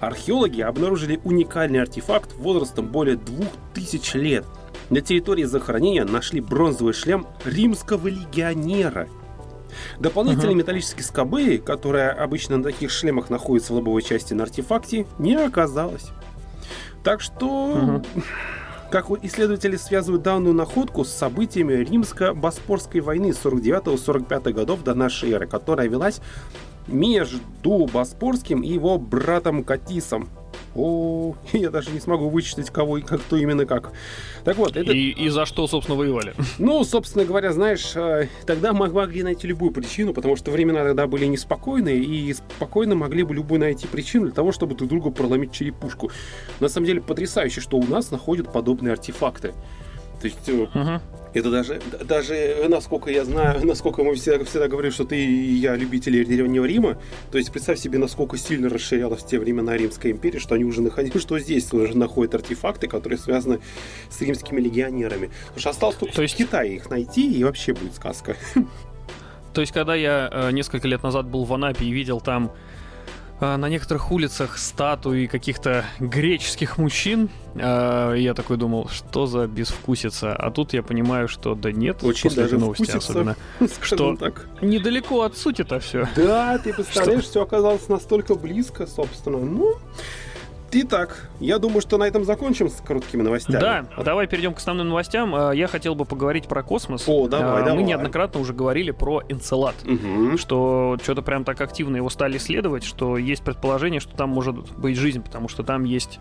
археологи 0.03 0.61
обнаружили 0.61 1.21
уникальный 1.23 1.81
артефакт 1.81 2.35
возрастом 2.35 2.89
более 2.89 3.17
2000 3.17 4.17
лет. 4.17 4.45
На 4.91 5.01
территории 5.01 5.45
захоронения 5.45 6.05
нашли 6.05 6.41
бронзовый 6.41 6.93
шлем 6.93 7.27
римского 7.45 8.09
легионера. 8.09 9.09
Дополнительные 10.01 10.55
uh-huh. 10.55 10.59
металлические 10.59 11.05
скобы, 11.05 11.63
которые 11.65 12.11
обычно 12.11 12.59
на 12.59 12.65
таких 12.65 12.91
шлемах 12.91 13.31
находятся 13.31 13.73
в 13.73 13.77
лобовой 13.77 14.03
части 14.03 14.35
на 14.35 14.43
артефакте, 14.43 15.07
не 15.19 15.37
оказалось. 15.37 16.11
Так 17.05 17.21
что... 17.21 18.03
Uh-huh. 18.05 18.25
Как 18.91 19.11
исследователи 19.23 19.77
связывают 19.77 20.23
данную 20.23 20.55
находку 20.55 21.07
с 21.07 21.09
событиями 21.09 21.83
римско-боспорской 21.83 23.01
войны 23.01 23.31
49-45 23.31 24.53
годов 24.53 24.83
до 24.85 24.93
нашей 24.93 25.31
эры, 25.31 25.47
которая 25.47 25.89
велась 25.89 26.21
между 26.87 27.87
Боспорским 27.93 28.63
и 28.63 28.73
его 28.73 28.99
братом 28.99 29.65
Катисом. 29.65 30.29
О, 30.75 31.35
я 31.53 31.71
даже 31.71 31.91
не 31.91 32.01
смогу 32.01 32.29
вычислить, 32.29 32.71
кого 32.71 32.99
и 32.99 33.03
как, 33.03 33.21
кто 33.21 33.37
именно 33.37 33.67
как. 33.67 33.93
Так 34.45 34.57
вот, 34.57 34.77
это... 34.77 34.93
И, 34.93 35.11
и 35.11 35.29
за 35.29 35.45
что, 35.45 35.67
собственно, 35.67 35.99
воевали? 35.99 36.35
Ну, 36.59 36.85
собственно 36.85 37.25
говоря, 37.25 37.53
знаешь, 37.53 37.93
э, 37.95 38.29
тогда 38.47 38.73
могли 38.73 39.23
найти 39.23 39.47
любую 39.47 39.73
причину, 39.73 40.15
потому 40.15 40.37
что 40.37 40.51
времена 40.51 40.85
тогда 40.85 41.07
были 41.07 41.27
неспокойные, 41.27 41.99
и 41.99 42.33
спокойно 42.33 42.95
могли 42.95 43.23
бы 43.23 43.35
любую 43.35 43.61
найти 43.61 43.87
причину 43.87 44.27
для 44.27 44.35
того, 44.35 44.53
чтобы 44.53 44.75
друг 44.75 44.89
другу 44.89 45.11
проломить 45.11 45.53
черепушку. 45.53 46.11
На 46.61 46.69
самом 46.69 46.87
деле, 46.87 47.01
потрясающе, 47.01 47.61
что 47.61 47.77
у 47.77 47.85
нас 47.85 48.11
находят 48.11 48.53
подобные 48.53 48.93
артефакты. 48.93 49.53
То 50.21 50.29
есть 50.29 50.49
uh-huh. 50.49 51.01
Это 51.35 51.51
даже, 51.51 51.81
даже, 52.05 52.67
насколько 52.69 53.11
я 53.11 53.25
знаю, 53.25 53.65
насколько 53.67 54.03
мы 54.03 54.15
всегда, 54.15 54.45
всегда 54.45 54.69
говорим, 54.69 54.93
что 54.93 55.05
ты 55.05 55.17
и 55.17 55.55
я 55.55 55.77
любители 55.77 56.25
Древнего 56.25 56.65
Рима, 56.65 56.99
то 57.31 57.39
есть 57.39 57.51
представь 57.51 57.79
себе, 57.79 57.99
насколько 57.99 58.37
сильно 58.37 58.69
расширялась 58.69 59.23
в 59.23 59.27
те 59.27 59.39
времена 59.39 59.77
Римская 59.77 60.13
империя, 60.13 60.39
что 60.39 60.55
они 60.55 60.65
уже 60.65 60.83
находили, 60.83 61.19
что 61.19 61.39
здесь 61.39 61.73
уже 61.73 61.97
находят 61.97 62.35
артефакты, 62.35 62.87
которые 62.87 63.19
связаны 63.19 63.61
с 64.11 64.21
римскими 64.21 64.61
легионерами. 64.61 65.31
Потому 65.47 65.61
что 65.61 65.71
осталось 65.71 65.97
только 65.97 66.15
то 66.15 66.23
есть... 66.23 66.35
в 66.35 66.39
Китае 66.39 66.77
их 66.77 66.91
найти, 66.91 67.33
и 67.33 67.45
вообще 67.45 67.73
будет 67.73 67.95
сказка. 67.95 68.37
То 69.53 69.61
есть, 69.61 69.73
когда 69.73 69.95
я 69.95 70.31
э, 70.33 70.51
несколько 70.53 70.89
лет 70.89 71.03
назад 71.03 71.27
был 71.27 71.45
в 71.45 71.53
Анапе 71.53 71.85
и 71.85 71.91
видел 71.91 72.23
там 72.23 72.53
на 73.43 73.69
некоторых 73.69 74.13
улицах 74.13 74.57
статуи 74.57 75.27
каких-то 75.27 75.85
греческих 75.99 76.79
мужчин. 76.79 77.29
А, 77.57 78.15
я 78.15 78.35
такой 78.35 78.57
думал, 78.57 78.89
что 78.89 79.27
за 79.27 79.49
безвкусица. 79.49 80.35
А 80.35 80.51
тут 80.51 80.73
я 80.73 80.83
понимаю, 80.83 81.27
что 81.27 81.55
да 81.55 81.73
нет, 81.73 82.05
Очень 82.05 82.31
после 82.31 82.45
даже 82.45 82.59
новости 82.59 82.85
вкусица, 82.85 82.99
особенно, 82.99 83.37
что 83.81 84.17
так. 84.17 84.47
недалеко 84.61 85.23
от 85.23 85.37
сути-то 85.37 85.81
все. 85.81 86.09
Да, 86.15 86.59
ты 86.59 86.73
представляешь, 86.75 87.25
все 87.25 87.43
оказалось 87.43 87.89
настолько 87.89 88.37
близко, 88.37 88.87
собственно. 88.87 89.39
Ну, 89.39 89.75
Итак, 90.75 91.29
я 91.39 91.59
думаю, 91.59 91.83
что 91.83 91.99
на 91.99 92.05
этом 92.05 92.25
закончим 92.25 92.71
с 92.71 92.81
короткими 92.81 93.21
новостями. 93.21 93.61
Да, 93.61 93.85
давай 94.03 94.27
перейдем 94.27 94.55
к 94.55 94.59
основным 94.59 94.89
новостям. 94.89 95.35
А, 95.35 95.53
я 95.53 95.67
хотел 95.67 95.95
бы 95.95 96.07
поговорить 96.07 96.49
про 96.49 96.63
космос. 96.63 97.05
О, 97.07 97.29
давай, 97.29 97.61
а, 97.61 97.65
давай. 97.65 97.75
Мы 97.75 97.83
неоднократно 97.83 98.41
уже 98.41 98.55
говорили 98.55 98.91
про 98.91 99.23
Энцелад, 99.29 99.75
угу. 99.85 100.39
что 100.39 100.97
что-то 101.03 101.21
прям 101.21 101.45
так 101.45 101.61
активно 101.61 101.97
его 101.97 102.09
стали 102.09 102.39
исследовать, 102.39 102.85
что 102.85 103.19
есть 103.19 103.43
предположение, 103.43 104.01
что 104.01 104.17
там 104.17 104.31
может 104.31 104.73
быть 104.79 104.97
жизнь, 104.97 105.23
потому 105.23 105.49
что 105.49 105.63
там 105.63 105.85
есть 105.85 106.21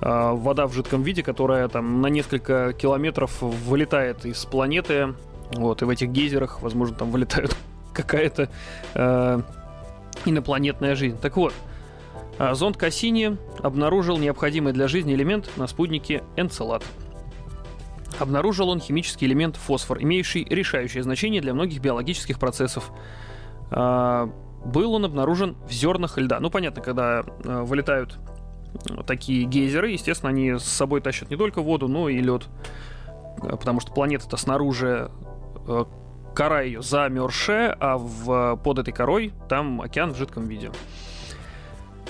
а, 0.00 0.32
вода 0.32 0.66
в 0.66 0.72
жидком 0.72 1.04
виде, 1.04 1.22
которая 1.22 1.68
там 1.68 2.00
на 2.00 2.08
несколько 2.08 2.72
километров 2.72 3.40
вылетает 3.42 4.26
из 4.26 4.44
планеты, 4.44 5.14
вот, 5.52 5.82
и 5.82 5.84
в 5.84 5.88
этих 5.88 6.08
гейзерах, 6.08 6.62
возможно, 6.62 6.96
там 6.96 7.12
вылетает 7.12 7.56
какая-то 7.92 8.48
э, 8.94 9.40
инопланетная 10.24 10.96
жизнь. 10.96 11.16
Так 11.20 11.36
вот, 11.36 11.52
а 11.52 11.73
зонд 12.38 12.76
Кассини 12.76 13.36
обнаружил 13.62 14.18
необходимый 14.18 14.72
для 14.72 14.88
жизни 14.88 15.14
элемент 15.14 15.50
на 15.56 15.66
спутнике 15.66 16.22
Энцелад. 16.36 16.84
Обнаружил 18.18 18.68
он 18.68 18.80
химический 18.80 19.26
элемент 19.26 19.56
фосфор, 19.56 20.00
имеющий 20.00 20.44
решающее 20.44 21.02
значение 21.02 21.40
для 21.40 21.54
многих 21.54 21.80
биологических 21.80 22.38
процессов. 22.38 22.90
А, 23.70 24.30
был 24.64 24.94
он 24.94 25.04
обнаружен 25.04 25.56
в 25.68 25.72
зернах 25.72 26.16
льда. 26.16 26.40
Ну, 26.40 26.50
понятно, 26.50 26.82
когда 26.82 27.24
а, 27.44 27.64
вылетают 27.64 28.18
такие 29.06 29.44
гейзеры, 29.44 29.90
естественно, 29.90 30.30
они 30.30 30.58
с 30.58 30.64
собой 30.64 31.00
тащат 31.00 31.30
не 31.30 31.36
только 31.36 31.60
воду, 31.60 31.88
но 31.88 32.08
и 32.08 32.18
лед. 32.18 32.46
Потому 33.40 33.80
что 33.80 33.92
планета-то 33.92 34.36
снаружи 34.36 35.10
кора 36.34 36.62
ее 36.62 36.82
замерзшая, 36.82 37.76
а 37.78 37.96
в, 37.98 38.56
под 38.56 38.78
этой 38.80 38.92
корой 38.92 39.32
там 39.48 39.80
океан 39.80 40.12
в 40.12 40.16
жидком 40.16 40.46
виде. 40.46 40.70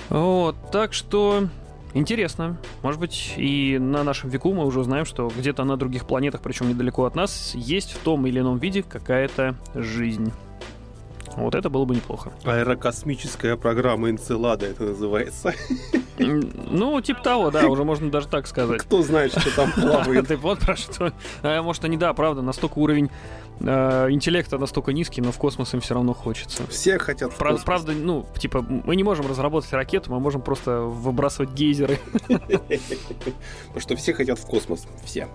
Вот, 0.09 0.55
так 0.71 0.93
что 0.93 1.47
интересно. 1.93 2.57
Может 2.83 2.99
быть, 2.99 3.33
и 3.37 3.77
на 3.79 4.03
нашем 4.03 4.29
веку 4.29 4.53
мы 4.53 4.65
уже 4.65 4.83
знаем, 4.83 5.05
что 5.05 5.31
где-то 5.35 5.63
на 5.63 5.77
других 5.77 6.05
планетах, 6.05 6.41
причем 6.41 6.69
недалеко 6.69 7.05
от 7.05 7.15
нас, 7.15 7.53
есть 7.55 7.93
в 7.93 7.99
том 7.99 8.25
или 8.27 8.39
ином 8.39 8.57
виде 8.57 8.83
какая-то 8.83 9.55
жизнь. 9.73 10.31
Вот 11.35 11.55
это 11.55 11.69
было 11.69 11.85
бы 11.85 11.95
неплохо. 11.95 12.31
Аэрокосмическая 12.43 13.55
программа 13.57 14.09
Энцелада 14.09 14.65
это 14.67 14.83
называется. 14.83 15.53
Ну, 16.17 17.01
типа 17.01 17.21
того, 17.21 17.51
да, 17.51 17.67
уже 17.67 17.83
можно 17.83 18.09
даже 18.09 18.27
так 18.27 18.47
сказать. 18.47 18.81
Кто 18.81 19.01
знает, 19.01 19.31
что 19.31 19.53
там 19.55 19.71
плавает. 19.71 20.27
Ты 20.29 20.37
вот 20.37 20.59
про 20.59 20.75
что. 20.75 21.11
А, 21.43 21.61
может, 21.61 21.83
они, 21.83 21.97
да, 21.97 22.13
правда, 22.13 22.41
настолько 22.41 22.79
уровень 22.79 23.09
э, 23.59 24.07
интеллекта 24.09 24.57
настолько 24.57 24.93
низкий, 24.93 25.21
но 25.21 25.31
в 25.31 25.37
космос 25.37 25.73
им 25.73 25.81
все 25.81 25.93
равно 25.93 26.13
хочется. 26.13 26.65
Все 26.67 26.97
хотят 26.99 27.33
в 27.33 27.37
Правда, 27.37 27.61
правда, 27.65 27.91
ну, 27.93 28.25
типа, 28.37 28.61
мы 28.61 28.95
не 28.95 29.03
можем 29.03 29.27
разработать 29.27 29.73
ракету, 29.73 30.11
мы 30.11 30.19
можем 30.19 30.41
просто 30.41 30.81
выбрасывать 30.81 31.51
гейзеры. 31.51 31.99
Потому 32.27 33.79
что 33.79 33.95
все 33.95 34.13
хотят 34.13 34.39
в 34.39 34.45
космос. 34.45 34.87
Все. 35.03 35.27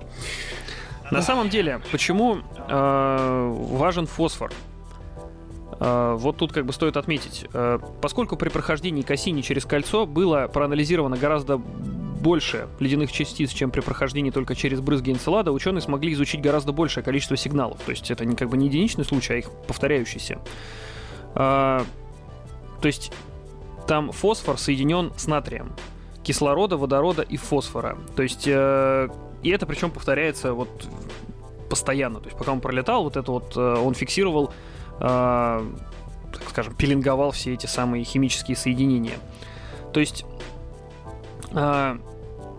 На 1.10 1.22
самом 1.22 1.48
деле, 1.48 1.80
почему 1.90 2.38
э, 2.68 3.54
важен 3.72 4.06
фосфор? 4.06 4.52
Э, 5.80 6.14
вот 6.18 6.36
тут 6.36 6.52
как 6.52 6.66
бы 6.66 6.72
стоит 6.72 6.96
отметить, 6.96 7.46
э, 7.52 7.78
поскольку 8.00 8.36
при 8.36 8.50
прохождении 8.50 9.02
Кассини 9.02 9.40
через 9.40 9.64
кольцо 9.64 10.06
было 10.06 10.46
проанализировано 10.46 11.16
гораздо 11.16 11.56
больше 11.56 12.68
ледяных 12.78 13.10
частиц, 13.10 13.50
чем 13.50 13.70
при 13.70 13.80
прохождении 13.80 14.30
только 14.30 14.54
через 14.54 14.80
брызги 14.80 15.10
Энцелада, 15.10 15.52
ученые 15.52 15.80
смогли 15.80 16.12
изучить 16.12 16.42
гораздо 16.42 16.72
большее 16.72 17.02
количество 17.02 17.36
сигналов. 17.36 17.78
То 17.80 17.92
есть 17.92 18.10
это 18.10 18.26
не 18.26 18.36
как 18.36 18.50
бы 18.50 18.58
не 18.58 18.66
единичный 18.66 19.06
случай, 19.06 19.32
а 19.32 19.36
их 19.38 19.50
повторяющийся. 19.66 20.38
А, 21.34 21.82
то 22.82 22.86
есть 22.86 23.10
там 23.86 24.12
фосфор 24.12 24.58
соединен 24.58 25.12
с 25.16 25.26
натрием. 25.26 25.72
Кислорода, 26.22 26.76
водорода 26.76 27.22
и 27.22 27.38
фосфора. 27.38 27.96
То 28.14 28.22
есть 28.22 28.46
э, 28.46 29.08
и 29.42 29.48
это 29.48 29.64
причем 29.64 29.90
повторяется 29.90 30.52
вот 30.52 30.68
постоянно. 31.70 32.20
То 32.20 32.26
есть 32.26 32.36
пока 32.36 32.52
он 32.52 32.60
пролетал, 32.60 33.04
вот 33.04 33.16
это 33.16 33.32
вот 33.32 33.56
он 33.56 33.94
фиксировал 33.94 34.52
э, 35.00 35.70
так 36.32 36.48
скажем, 36.48 36.74
пеленговал 36.74 37.32
все 37.32 37.54
эти 37.54 37.66
самые 37.66 38.04
химические 38.04 38.56
соединения. 38.56 39.18
То 39.92 40.00
есть, 40.00 40.24
э, 41.52 41.98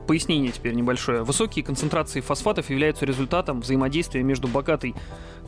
пояснение 0.07 0.51
теперь 0.51 0.73
небольшое. 0.73 1.23
Высокие 1.23 1.63
концентрации 1.63 2.21
фосфатов 2.21 2.69
являются 2.69 3.05
результатом 3.05 3.61
взаимодействия 3.61 4.23
между 4.23 4.47
богатой 4.47 4.95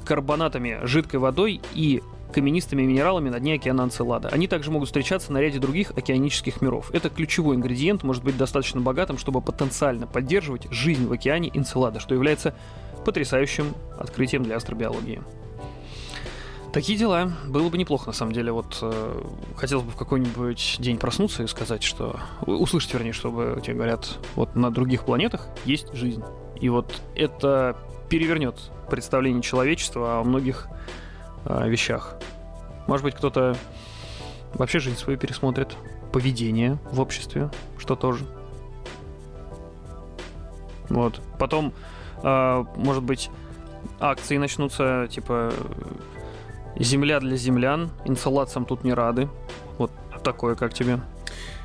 карбонатами 0.05 0.79
жидкой 0.83 1.19
водой 1.19 1.61
и 1.73 2.01
каменистыми 2.33 2.81
минералами 2.81 3.29
на 3.29 3.39
дне 3.39 3.53
океана 3.55 3.83
Анцелада. 3.83 4.29
Они 4.29 4.47
также 4.47 4.71
могут 4.71 4.89
встречаться 4.89 5.31
на 5.31 5.37
ряде 5.37 5.59
других 5.59 5.91
океанических 5.91 6.61
миров. 6.61 6.89
Это 6.91 7.09
ключевой 7.09 7.55
ингредиент, 7.55 8.03
может 8.03 8.23
быть 8.23 8.37
достаточно 8.37 8.81
богатым, 8.81 9.17
чтобы 9.17 9.39
потенциально 9.41 10.07
поддерживать 10.07 10.67
жизнь 10.71 11.07
в 11.07 11.11
океане 11.13 11.51
Энцелада, 11.53 11.99
что 11.99 12.15
является 12.15 12.55
потрясающим 13.05 13.73
открытием 13.99 14.43
для 14.43 14.57
астробиологии. 14.57 15.21
Такие 16.73 16.97
дела. 16.97 17.31
Было 17.45 17.69
бы 17.69 17.77
неплохо, 17.77 18.07
на 18.07 18.13
самом 18.13 18.31
деле. 18.31 18.51
Вот 18.51 18.79
э, 18.81 19.23
хотелось 19.55 19.85
бы 19.85 19.91
в 19.91 19.95
какой-нибудь 19.95 20.77
день 20.79 20.97
проснуться 20.97 21.43
и 21.43 21.47
сказать, 21.47 21.83
что... 21.83 22.19
Услышать, 22.47 22.95
вернее, 22.95 23.13
чтобы 23.13 23.61
тебе 23.63 23.75
говорят, 23.75 24.17
вот 24.33 24.55
на 24.55 24.71
других 24.71 25.05
планетах 25.05 25.47
есть 25.65 25.93
жизнь. 25.93 26.23
И 26.59 26.69
вот 26.69 26.99
это 27.15 27.77
перевернет 28.09 28.55
представление 28.89 29.43
человечества 29.43 30.19
о 30.19 30.23
многих 30.23 30.67
э, 31.45 31.69
вещах. 31.69 32.15
Может 32.87 33.03
быть, 33.03 33.13
кто-то 33.13 33.55
вообще 34.55 34.79
жизнь 34.79 34.97
свою 34.97 35.19
пересмотрит. 35.19 35.77
Поведение 36.11 36.79
в 36.91 36.99
обществе, 36.99 37.51
что 37.77 37.95
тоже. 37.95 38.25
Вот. 40.89 41.21
Потом, 41.37 41.71
э, 42.23 42.65
может 42.77 43.03
быть, 43.03 43.29
акции 43.99 44.37
начнутся, 44.37 45.07
типа 45.11 45.53
Земля 46.79 47.19
для 47.19 47.35
землян. 47.37 47.91
Инсалацам 48.05 48.65
тут 48.65 48.83
не 48.83 48.93
рады. 48.93 49.29
Вот 49.77 49.91
такое, 50.23 50.55
как 50.55 50.73
тебе? 50.73 50.99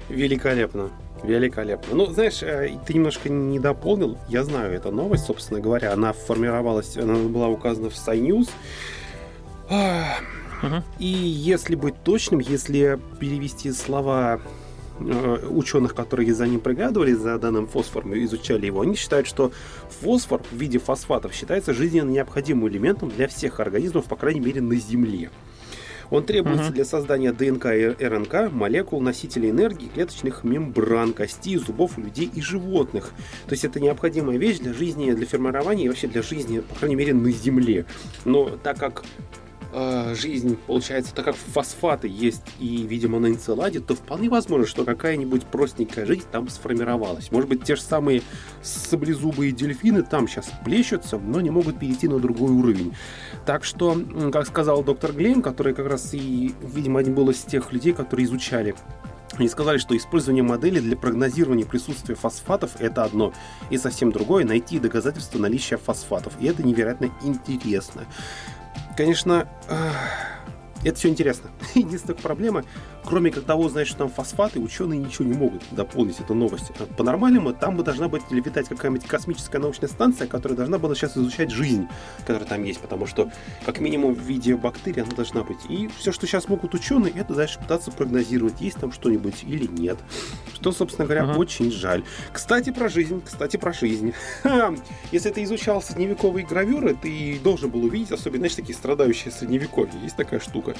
Великолепно. 0.08 0.90
Великолепно. 1.22 1.94
Ну, 1.94 2.06
знаешь, 2.06 2.42
э, 2.42 2.76
ты 2.86 2.94
немножко 2.94 3.28
не 3.28 3.58
дополнил. 3.58 4.18
Я 4.28 4.44
знаю 4.44 4.72
эту 4.72 4.92
новость, 4.92 5.24
собственно 5.26 5.60
говоря. 5.60 5.92
Она 5.92 6.12
формировалась, 6.12 6.96
она 6.96 7.14
была 7.14 7.48
указана 7.48 7.90
в 7.90 7.96
Uh-huh. 10.60 10.82
И 10.98 11.06
если 11.06 11.74
быть 11.76 12.02
точным, 12.02 12.40
если 12.40 12.98
перевести 13.20 13.70
слова 13.72 14.40
ученых, 14.98 15.94
которые 15.94 16.34
за 16.34 16.46
ним 16.46 16.60
приглядывали, 16.60 17.12
за 17.12 17.38
данным 17.38 17.66
фосфором, 17.66 18.14
изучали 18.24 18.66
его, 18.66 18.80
они 18.80 18.94
считают, 18.96 19.26
что 19.26 19.52
фосфор 20.00 20.42
в 20.50 20.56
виде 20.56 20.78
фосфатов 20.78 21.32
считается 21.32 21.72
жизненно 21.72 22.10
необходимым 22.10 22.68
элементом 22.68 23.10
для 23.10 23.28
всех 23.28 23.60
организмов, 23.60 24.06
по 24.06 24.16
крайней 24.16 24.40
мере, 24.40 24.60
на 24.60 24.76
Земле. 24.76 25.30
Он 26.10 26.24
требуется 26.24 26.70
uh-huh. 26.70 26.74
для 26.74 26.84
создания 26.84 27.32
ДНК 27.32 27.66
и 27.66 28.04
РНК, 28.04 28.50
молекул, 28.50 29.00
носителей 29.00 29.50
энергии, 29.50 29.90
клеточных 29.92 30.42
мембран, 30.42 31.12
костей, 31.12 31.56
зубов 31.56 31.98
у 31.98 32.00
людей 32.00 32.30
и 32.34 32.40
животных. 32.40 33.12
То 33.46 33.52
есть 33.52 33.64
это 33.64 33.78
необходимая 33.78 34.38
вещь 34.38 34.58
для 34.58 34.72
жизни, 34.72 35.12
для 35.12 35.26
формирования 35.26 35.84
и 35.84 35.88
вообще 35.88 36.06
для 36.06 36.22
жизни, 36.22 36.60
по 36.60 36.76
крайней 36.76 36.96
мере, 36.96 37.12
на 37.14 37.30
Земле. 37.30 37.84
Но 38.24 38.48
так 38.48 38.78
как 38.78 39.04
э, 39.78 40.14
жизнь, 40.14 40.58
получается, 40.66 41.14
так 41.14 41.24
как 41.24 41.36
фосфаты 41.36 42.08
есть 42.08 42.42
и, 42.58 42.82
видимо, 42.82 43.18
на 43.18 43.28
энцеладе, 43.28 43.80
то 43.80 43.94
вполне 43.94 44.28
возможно, 44.28 44.66
что 44.66 44.84
какая-нибудь 44.84 45.44
простенькая 45.46 46.06
жизнь 46.06 46.24
там 46.30 46.48
сформировалась. 46.48 47.30
Может 47.30 47.48
быть, 47.48 47.64
те 47.64 47.76
же 47.76 47.82
самые 47.82 48.22
саблезубые 48.62 49.52
дельфины 49.52 50.02
там 50.02 50.28
сейчас 50.28 50.50
плещутся, 50.64 51.18
но 51.18 51.40
не 51.40 51.50
могут 51.50 51.78
перейти 51.78 52.08
на 52.08 52.18
другой 52.18 52.50
уровень. 52.50 52.94
Так 53.46 53.64
что, 53.64 53.96
как 54.32 54.46
сказал 54.46 54.82
доктор 54.82 55.12
Глейм, 55.12 55.42
который 55.42 55.74
как 55.74 55.86
раз 55.86 56.14
и, 56.14 56.54
видимо, 56.62 57.00
один 57.00 57.14
был 57.14 57.30
из 57.30 57.38
тех 57.42 57.72
людей, 57.72 57.92
которые 57.92 58.26
изучали 58.26 58.74
они 59.36 59.48
сказали, 59.48 59.78
что 59.78 59.96
использование 59.96 60.42
модели 60.42 60.80
для 60.80 60.96
прогнозирования 60.96 61.66
присутствия 61.66 62.14
фосфатов– 62.14 62.72
это 62.78 63.04
одно, 63.04 63.32
и 63.70 63.78
совсем 63.78 64.10
другое– 64.10 64.44
найти 64.46 64.78
доказательства 64.78 65.38
наличия 65.38 65.76
фосфатов. 65.76 66.32
И 66.40 66.46
это 66.46 66.62
невероятно 66.62 67.10
интересно. 67.22 68.06
Конечно, 68.98 69.48
это 70.82 70.94
все 70.96 71.08
интересно. 71.08 71.50
Единственная 71.76 72.18
проблема, 72.18 72.64
кроме 73.08 73.30
как 73.30 73.44
того, 73.44 73.70
что 73.70 73.96
там 73.96 74.10
фосфаты, 74.10 74.60
ученые 74.60 74.98
ничего 74.98 75.24
не 75.24 75.32
могут 75.32 75.62
дополнить 75.70 76.20
эту 76.20 76.34
новость. 76.34 76.72
По-нормальному 76.98 77.54
там 77.54 77.74
бы 77.74 77.82
должна 77.82 78.06
быть 78.06 78.22
летать 78.30 78.68
какая-нибудь 78.68 79.06
космическая 79.06 79.58
научная 79.58 79.88
станция, 79.88 80.26
которая 80.26 80.58
должна 80.58 80.78
была 80.78 80.94
сейчас 80.94 81.16
изучать 81.16 81.50
жизнь, 81.50 81.88
которая 82.18 82.44
там 82.44 82.62
есть, 82.64 82.80
потому 82.80 83.06
что 83.06 83.30
как 83.64 83.80
минимум 83.80 84.14
в 84.14 84.20
виде 84.20 84.54
бактерий 84.56 85.02
она 85.02 85.12
должна 85.12 85.42
быть. 85.42 85.56
И 85.70 85.88
все, 85.96 86.12
что 86.12 86.26
сейчас 86.26 86.48
могут 86.48 86.74
ученые, 86.74 87.14
это 87.16 87.32
дальше 87.32 87.58
пытаться 87.58 87.90
прогнозировать, 87.90 88.60
есть 88.60 88.76
там 88.76 88.92
что-нибудь 88.92 89.42
или 89.42 89.66
нет. 89.66 89.96
Что, 90.52 90.70
собственно 90.72 91.06
говоря, 91.06 91.22
uh-huh. 91.22 91.38
очень 91.38 91.72
жаль. 91.72 92.04
Кстати, 92.30 92.70
про 92.70 92.90
жизнь. 92.90 93.22
Кстати, 93.24 93.56
про 93.56 93.72
жизнь. 93.72 94.12
Если 95.12 95.30
ты 95.30 95.44
изучал 95.44 95.80
средневековые 95.80 96.44
гравюры, 96.44 96.94
ты 96.94 97.40
должен 97.42 97.70
был 97.70 97.84
увидеть, 97.84 98.12
особенно, 98.12 98.40
знаешь, 98.40 98.56
такие 98.56 98.76
страдающие 98.76 99.32
средневековье. 99.32 99.94
Есть 100.02 100.16
такая 100.16 100.40
штука. 100.40 100.76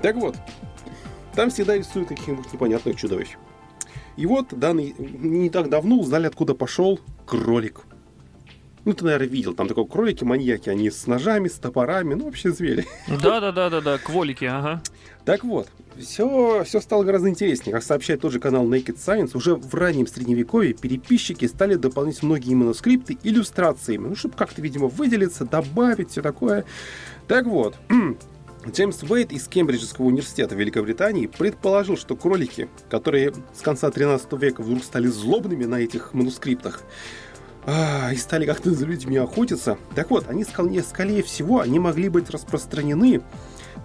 Так 0.00 0.14
вот, 0.14 0.36
там 1.36 1.50
всегда 1.50 1.76
рисуют 1.76 2.08
каких-нибудь 2.08 2.52
непонятных 2.52 2.96
чудовищ. 2.96 3.36
И 4.16 4.26
вот 4.26 4.58
данный 4.58 4.94
не 4.98 5.50
так 5.50 5.68
давно 5.68 6.00
узнали, 6.00 6.26
откуда 6.26 6.54
пошел 6.54 6.98
кролик. 7.26 7.82
Ну, 8.86 8.94
ты, 8.94 9.04
наверное, 9.04 9.26
видел, 9.26 9.52
там 9.52 9.66
такой 9.66 9.86
кролики-маньяки, 9.86 10.70
они 10.70 10.90
с 10.90 11.06
ножами, 11.08 11.48
с 11.48 11.54
топорами, 11.54 12.14
ну, 12.14 12.26
вообще 12.26 12.52
звери. 12.52 12.86
Да-да-да-да-да, 13.08 13.98
кволики, 13.98 14.44
ага. 14.44 14.80
Так 15.24 15.42
вот, 15.42 15.68
все, 15.98 16.62
все 16.64 16.80
стало 16.80 17.02
гораздо 17.02 17.28
интереснее. 17.28 17.74
Как 17.74 17.82
сообщает 17.82 18.20
тот 18.20 18.32
же 18.32 18.38
канал 18.38 18.64
Naked 18.64 18.96
Science, 18.96 19.32
уже 19.34 19.56
в 19.56 19.74
раннем 19.74 20.06
средневековье 20.06 20.72
переписчики 20.72 21.46
стали 21.46 21.74
дополнять 21.74 22.22
многие 22.22 22.54
манускрипты 22.54 23.18
иллюстрациями, 23.24 24.06
ну, 24.06 24.14
чтобы 24.14 24.36
как-то, 24.36 24.62
видимо, 24.62 24.86
выделиться, 24.86 25.44
добавить, 25.44 26.10
все 26.10 26.22
такое. 26.22 26.64
Так 27.26 27.46
вот, 27.46 27.76
Джеймс 28.70 29.02
Уэйт 29.04 29.32
из 29.32 29.46
Кембриджского 29.46 30.06
университета 30.06 30.56
Великобритании 30.56 31.26
предположил, 31.26 31.96
что 31.96 32.16
кролики, 32.16 32.68
которые 32.90 33.32
с 33.54 33.60
конца 33.60 33.90
13 33.90 34.32
века 34.32 34.62
вдруг 34.62 34.82
стали 34.82 35.06
злобными 35.06 35.64
на 35.64 35.76
этих 35.76 36.14
манускриптах, 36.14 36.82
а, 37.64 38.10
и 38.12 38.16
стали 38.16 38.44
как-то 38.44 38.72
за 38.72 38.84
людьми 38.86 39.16
охотиться. 39.18 39.78
Так 39.94 40.10
вот, 40.10 40.28
они, 40.28 40.44
скорее 40.44 41.22
всего, 41.22 41.60
они 41.60 41.78
могли 41.78 42.08
быть 42.08 42.28
распространены 42.30 43.22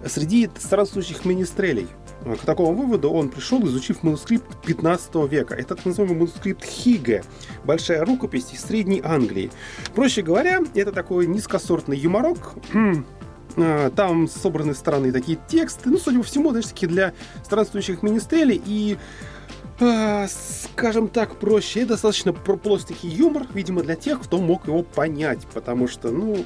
среди 0.06 0.50
странствующих 0.58 1.24
министрелей. 1.24 1.86
К 2.24 2.44
такому 2.44 2.72
выводу 2.74 3.10
он 3.10 3.28
пришел, 3.28 3.64
изучив 3.66 4.02
манускрипт 4.02 4.64
15 4.64 5.14
века. 5.28 5.54
Это 5.54 5.74
так 5.74 5.84
называемый 5.84 6.18
манускрипт 6.18 6.64
Хиге, 6.64 7.24
большая 7.64 8.04
рукопись 8.04 8.52
из 8.52 8.62
Средней 8.62 9.00
Англии. 9.04 9.50
Проще 9.94 10.22
говоря, 10.22 10.60
это 10.74 10.92
такой 10.92 11.26
низкосортный 11.26 11.96
юморок, 11.96 12.54
а, 12.74 12.94
там 13.96 14.28
собраны 14.28 14.74
странные 14.74 15.12
такие 15.12 15.38
тексты, 15.48 15.90
ну, 15.90 15.98
судя 15.98 16.18
по 16.18 16.24
всему, 16.24 16.50
знаешь, 16.50 16.66
такие 16.66 16.88
для 16.88 17.12
странствующих 17.44 18.02
министрелей. 18.02 18.60
И 18.64 18.98
э, 19.80 20.26
скажем 20.28 21.08
так, 21.08 21.36
проще. 21.36 21.82
И 21.82 21.84
достаточно 21.84 22.32
простенький 22.32 23.08
юмор, 23.08 23.46
видимо, 23.52 23.82
для 23.82 23.96
тех, 23.96 24.20
кто 24.22 24.38
мог 24.38 24.66
его 24.66 24.82
понять, 24.82 25.40
потому 25.52 25.88
что, 25.88 26.10
ну, 26.10 26.44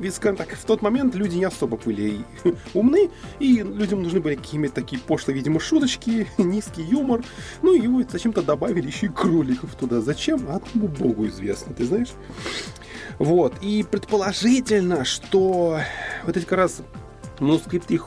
ведь, 0.00 0.14
скажем 0.14 0.36
так, 0.36 0.54
в 0.54 0.64
тот 0.64 0.82
момент 0.82 1.14
люди 1.14 1.36
не 1.36 1.44
особо 1.44 1.76
были 1.76 2.24
умны, 2.74 3.10
и 3.38 3.62
людям 3.62 4.02
нужны 4.02 4.20
были 4.20 4.34
какие-то 4.34 4.74
такие 4.74 5.00
пошлые, 5.00 5.36
видимо, 5.36 5.60
шуточки, 5.60 6.26
низкий 6.38 6.82
юмор. 6.82 7.22
Ну 7.62 7.74
и 7.74 7.80
его 7.80 8.02
зачем-то 8.08 8.42
добавили 8.42 8.86
еще 8.86 9.06
и 9.06 9.10
кроликов 9.10 9.74
туда. 9.74 10.00
Зачем? 10.00 10.50
Одному 10.50 10.88
богу 10.88 11.26
известно, 11.26 11.74
ты 11.74 11.84
знаешь? 11.84 12.10
Вот. 13.18 13.54
И 13.60 13.84
предположительно, 13.88 15.04
что 15.04 15.80
вот 16.24 16.36
эти 16.36 16.44
как 16.44 16.58
раз 16.58 16.82
манускрипте 17.40 18.00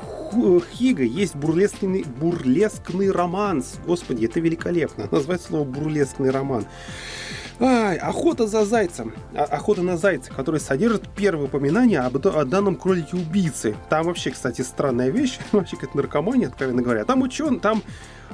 Хига 0.74 1.04
есть 1.04 1.36
бурлескный, 1.36 2.04
бурлескный 2.04 3.12
романс. 3.12 3.76
Господи, 3.86 4.26
это 4.26 4.40
великолепно. 4.40 5.08
Назвать 5.12 5.42
слово 5.42 5.64
бурлескный 5.66 6.30
роман. 6.30 6.66
Ай, 7.60 7.98
охота 7.98 8.48
за 8.48 8.66
зайцем. 8.66 9.14
А, 9.36 9.44
охота 9.44 9.82
на 9.82 9.98
зайца, 9.98 10.32
который 10.32 10.60
содержит 10.60 11.08
первое 11.16 11.46
упоминание 11.46 12.00
об, 12.00 12.18
о 12.26 12.46
данном 12.46 12.76
кролике-убийце. 12.76 13.76
Там 13.90 14.06
вообще, 14.06 14.32
кстати, 14.32 14.62
странная 14.62 15.10
вещь. 15.10 15.40
Вообще, 15.52 15.78
как 15.78 15.96
наркомания, 15.96 16.48
откровенно 16.48 16.82
говоря. 16.82 17.06
Там 17.06 17.22
учен, 17.22 17.60
там 17.60 17.84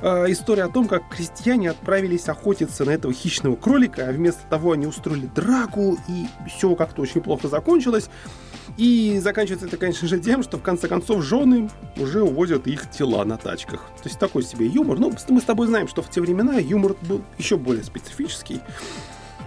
э, 0.01 0.31
история 0.31 0.63
о 0.63 0.69
том, 0.69 0.87
как 0.87 1.07
крестьяне 1.09 1.71
отправились 1.71 2.27
охотиться 2.29 2.85
на 2.85 2.91
этого 2.91 3.13
хищного 3.13 3.55
кролика, 3.55 4.07
а 4.07 4.11
вместо 4.11 4.45
того 4.47 4.73
они 4.73 4.87
устроили 4.87 5.27
драку, 5.27 5.97
и 6.07 6.25
все 6.47 6.75
как-то 6.75 7.01
очень 7.01 7.21
плохо 7.21 7.47
закончилось. 7.47 8.09
И 8.77 9.19
заканчивается 9.21 9.67
это, 9.67 9.77
конечно 9.77 10.07
же, 10.07 10.19
тем, 10.19 10.43
что 10.43 10.57
в 10.57 10.61
конце 10.61 10.87
концов 10.87 11.23
жены 11.23 11.69
уже 11.97 12.21
увозят 12.21 12.67
их 12.67 12.89
тела 12.89 13.25
на 13.25 13.37
тачках. 13.37 13.81
То 14.01 14.07
есть 14.07 14.19
такой 14.19 14.43
себе 14.43 14.67
юмор. 14.67 14.99
Ну, 14.99 15.13
мы 15.29 15.41
с 15.41 15.43
тобой 15.43 15.67
знаем, 15.67 15.87
что 15.87 16.01
в 16.01 16.09
те 16.09 16.21
времена 16.21 16.59
юмор 16.59 16.95
был 17.01 17.21
еще 17.37 17.57
более 17.57 17.83
специфический. 17.83 18.61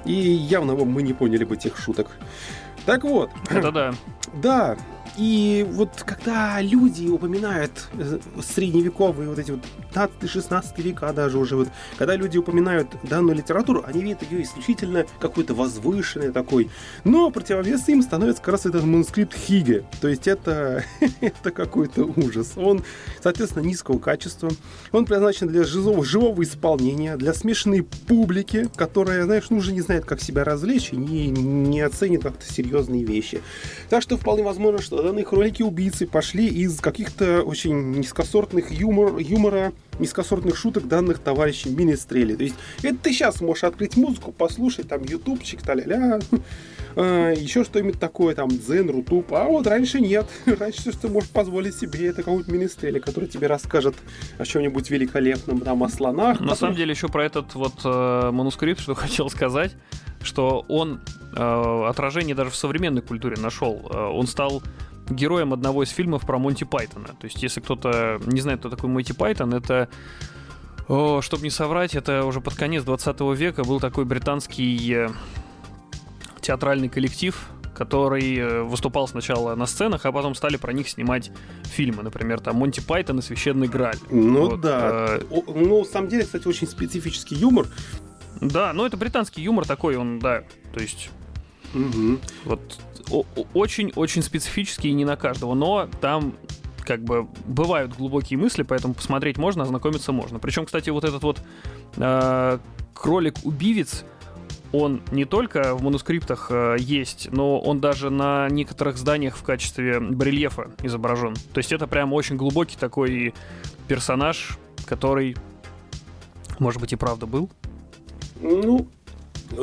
И 0.05 0.13
явно 0.13 0.75
мы 0.75 1.03
не 1.03 1.13
поняли 1.13 1.45
бы 1.45 1.57
тех 1.57 1.79
шуток. 1.79 2.09
Так 2.85 3.05
вот. 3.05 3.31
Это 3.49 3.71
да. 3.71 3.95
Да, 4.35 4.77
и 5.17 5.67
вот 5.71 6.03
когда 6.07 6.61
люди 6.61 7.09
упоминают 7.09 7.89
э, 7.95 8.19
средневековые 8.43 9.29
вот 9.29 9.39
эти 9.39 9.51
вот 9.51 9.61
15-16 9.95 10.81
века 10.83 11.13
даже 11.13 11.39
уже 11.39 11.57
вот, 11.57 11.69
когда 11.99 12.17
люди 12.17 12.39
упоминают 12.39 12.89
данную 13.03 13.37
литературу, 13.37 13.85
они 13.87 14.03
видят 14.03 14.23
ее 14.23 14.43
исключительно 14.43 15.05
какой-то 15.21 15.55
возвышенной 15.55 16.33
такой. 16.33 16.71
Но 17.05 17.31
противовес 17.31 17.89
им 17.89 18.03
становится 18.03 18.43
как 18.43 18.53
раз 18.53 18.67
этот 18.67 18.85
манускрипт 18.85 19.35
Хиге. 19.35 19.85
То 20.01 20.09
есть 20.09 20.27
это, 20.27 20.85
это 21.21 21.51
какой-то 21.51 22.05
ужас. 22.05 22.53
Он, 22.57 22.83
соответственно, 23.23 23.65
низкого 23.65 23.99
качества. 23.99 24.51
Он 24.93 25.05
предназначен 25.05 25.49
для 25.49 25.65
живого, 25.65 26.05
живого 26.05 26.43
исполнения, 26.43 27.17
для 27.17 27.35
смешанной 27.35 27.83
публики, 27.83 28.71
которая, 28.77 29.25
знаешь, 29.25 29.51
ну 29.51 29.59
уже 29.59 29.73
не 29.73 29.83
знает, 29.83 30.07
как 30.07 30.23
себя 30.23 30.45
развлечь 30.45 30.91
и 30.93 30.97
не, 30.97 31.29
не 31.29 31.81
оценит 31.83 32.23
как-то 32.23 32.51
серьезные 32.51 33.05
вещи. 33.05 33.43
Так 33.91 34.03
что 34.03 34.17
вполне 34.17 34.43
возможно, 34.43 34.81
что 34.81 35.02
данные 35.03 35.25
хроники-убийцы 35.25 36.07
пошли 36.07 36.47
из 36.47 36.81
каких-то 36.81 37.43
очень 37.43 37.93
низкосортных 37.93 38.71
юмор, 38.71 39.19
юмора, 39.19 39.73
низкосортных 39.99 40.57
шуток 40.57 40.89
данных 40.89 41.19
товарищей 41.19 41.71
Министрели. 41.71 42.35
То 42.35 42.45
есть 42.45 42.57
это 42.83 42.97
ты 42.97 43.13
сейчас 43.13 43.41
можешь 43.41 43.65
открыть 43.65 43.97
музыку, 43.97 44.33
послушать, 44.33 44.89
там, 44.89 45.03
ютубчик, 45.05 45.63
та-ля-ля, 45.63 46.21
а, 46.97 47.33
еще 47.33 47.65
что-нибудь 47.65 47.99
такое, 47.99 48.35
там, 48.35 48.49
дзен, 48.49 48.91
рутуб. 48.91 49.33
А 49.33 49.45
вот 49.45 49.67
раньше 49.67 50.01
нет. 50.01 50.27
Раньше 50.47 50.93
что 50.93 51.03
ты 51.03 51.09
можешь 51.09 51.31
позволить 51.31 51.75
себе, 51.77 52.07
это 52.07 52.23
какой-нибудь 52.23 52.49
Министрели, 52.49 52.99
который 52.99 53.29
тебе 53.29 53.47
расскажет 53.47 53.95
о 54.39 54.45
чем-нибудь 54.45 54.91
великолепном, 54.91 55.61
там, 55.61 55.83
о 55.83 55.89
слонах. 55.89 56.41
На 56.41 56.55
самом 56.55 56.75
деле, 56.75 56.91
еще 56.91 57.09
про 57.09 57.25
этот 57.25 57.55
вот 57.55 57.75
э, 57.85 58.31
манускрипт, 58.31 58.81
что 58.81 58.95
хотел 58.97 59.31
сказать, 59.31 59.73
что 60.23 60.65
он 60.69 61.01
э, 61.35 61.85
отражение 61.89 62.35
даже 62.35 62.51
в 62.51 62.57
современной 62.57 63.03
культуре 63.03 63.37
нашел. 63.37 63.89
Э, 63.91 64.07
он 64.07 64.27
стал 64.27 64.63
героем 65.15 65.53
одного 65.53 65.83
из 65.83 65.91
фильмов 65.91 66.23
про 66.27 66.39
Монти 66.39 66.65
Пайтона. 66.65 67.09
То 67.09 67.25
есть, 67.25 67.43
если 67.43 67.61
кто-то 67.61 68.21
не 68.27 68.41
знает, 68.41 68.61
кто 68.61 68.71
такой 68.71 68.91
Монти 68.91 69.13
Пайтон, 69.13 69.55
это 69.55 69.89
чтобы 70.87 71.43
не 71.43 71.51
соврать, 71.51 71.95
это 71.95 72.25
уже 72.25 72.41
под 72.41 72.55
конец 72.55 72.83
20 72.83 73.21
века 73.37 73.65
был 73.65 73.81
такой 73.81 74.05
британский 74.05 74.93
э, 74.93 75.09
театральный 76.41 76.89
коллектив, 76.89 77.49
который 77.75 78.37
э, 78.37 78.63
выступал 78.63 79.09
сначала 79.09 79.55
на 79.55 79.67
сценах, 79.67 80.05
а 80.05 80.13
потом 80.13 80.35
стали 80.35 80.57
про 80.57 80.73
них 80.73 80.89
снимать 80.89 81.31
фильмы. 81.65 82.03
Например, 82.03 82.41
там 82.41 82.57
Монти 82.57 82.81
Пайтон 82.81 83.21
и 83.21 83.23
Священный 83.23 83.69
Граль. 83.69 83.97
Ну 84.11 84.51
вот, 84.51 84.61
да. 84.61 85.19
Э... 85.21 85.23
Ну, 85.31 85.79
на 85.79 85.85
самом 85.85 86.09
деле, 86.09 86.25
кстати, 86.25 86.47
очень 86.47 86.67
специфический 86.67 87.37
юмор. 87.37 87.69
Да, 88.41 88.73
ну 88.73 88.85
это 88.85 88.97
британский 88.97 89.41
юмор 89.43 89.67
такой, 89.67 89.97
он, 89.97 90.19
да, 90.19 90.43
то 90.75 90.81
есть... 90.81 91.11
Угу. 91.75 92.19
Вот 92.45 92.81
очень-очень 93.55 94.23
специфический 94.23 94.89
и 94.89 94.93
не 94.93 95.05
на 95.05 95.17
каждого, 95.17 95.55
но 95.55 95.89
там 96.01 96.35
как 96.85 97.03
бы 97.05 97.29
бывают 97.47 97.95
глубокие 97.97 98.39
мысли, 98.39 98.63
поэтому 98.63 98.95
посмотреть 98.95 99.39
можно, 99.39 99.63
ознакомиться 99.63 100.13
можно. 100.13 100.39
Причем, 100.39 100.67
кстати, 100.67 100.91
вот 100.91 101.05
этот 101.05 101.23
вот 101.23 101.41
э, 101.97 102.59
кролик-убивец, 102.95 104.05
он 104.73 105.03
не 105.13 105.25
только 105.25 105.75
в 105.75 105.83
манускриптах 105.83 106.49
э, 106.51 106.77
есть, 106.79 107.29
но 107.31 107.61
он 107.61 107.81
даже 107.81 108.11
на 108.11 108.49
некоторых 108.49 108.97
зданиях 108.97 109.37
в 109.37 109.43
качестве 109.43 110.01
барельефа 110.01 110.71
изображен. 110.83 111.35
То 111.53 111.59
есть 111.59 111.73
это 111.73 111.87
прям 111.87 112.13
очень 112.13 112.37
глубокий 112.37 112.77
такой 112.77 113.35
персонаж, 113.87 114.59
который, 114.87 115.37
может 116.59 116.81
быть, 116.81 116.93
и 116.93 116.97
правда 116.97 117.27
был. 117.27 117.51
Ну, 118.41 118.89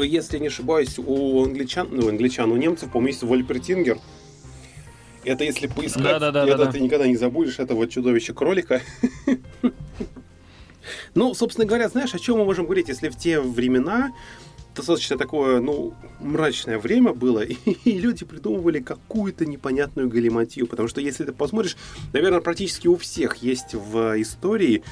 если 0.01 0.39
не 0.39 0.47
ошибаюсь, 0.47 0.97
у 0.97 1.43
англичан, 1.43 1.87
ну, 1.91 2.09
англичан, 2.09 2.51
у 2.51 2.57
немцев, 2.57 2.89
по-моему, 2.91 3.07
есть 3.07 3.23
Вольпертингер. 3.23 3.99
Это 5.23 5.43
если 5.43 5.67
поискать, 5.67 6.03
да, 6.03 6.19
да, 6.19 6.31
да, 6.31 6.47
это 6.47 6.57
да, 6.57 6.65
ты 6.67 6.79
да. 6.79 6.85
никогда 6.85 7.07
не 7.07 7.17
забудешь 7.17 7.59
этого 7.59 7.87
чудовища 7.87 8.33
кролика. 8.33 8.81
Ну, 11.13 11.35
собственно 11.35 11.67
говоря, 11.67 11.87
знаешь, 11.89 12.15
о 12.15 12.19
чем 12.19 12.37
мы 12.39 12.45
можем 12.45 12.65
говорить, 12.65 12.87
если 12.87 13.09
в 13.09 13.15
те 13.15 13.39
времена 13.39 14.11
достаточно 14.75 15.17
такое, 15.17 15.59
ну, 15.59 15.93
мрачное 16.19 16.79
время 16.79 17.13
было, 17.13 17.39
и, 17.43 17.53
и 17.53 17.99
люди 17.99 18.25
придумывали 18.25 18.79
какую-то 18.79 19.45
непонятную 19.45 20.09
галиматью, 20.09 20.67
потому 20.67 20.87
что 20.87 21.01
если 21.01 21.25
ты 21.25 21.31
посмотришь, 21.31 21.77
наверное, 22.13 22.41
практически 22.41 22.87
у 22.87 22.95
всех 22.95 23.37
есть 23.37 23.73
в 23.73 24.21
истории 24.21 24.83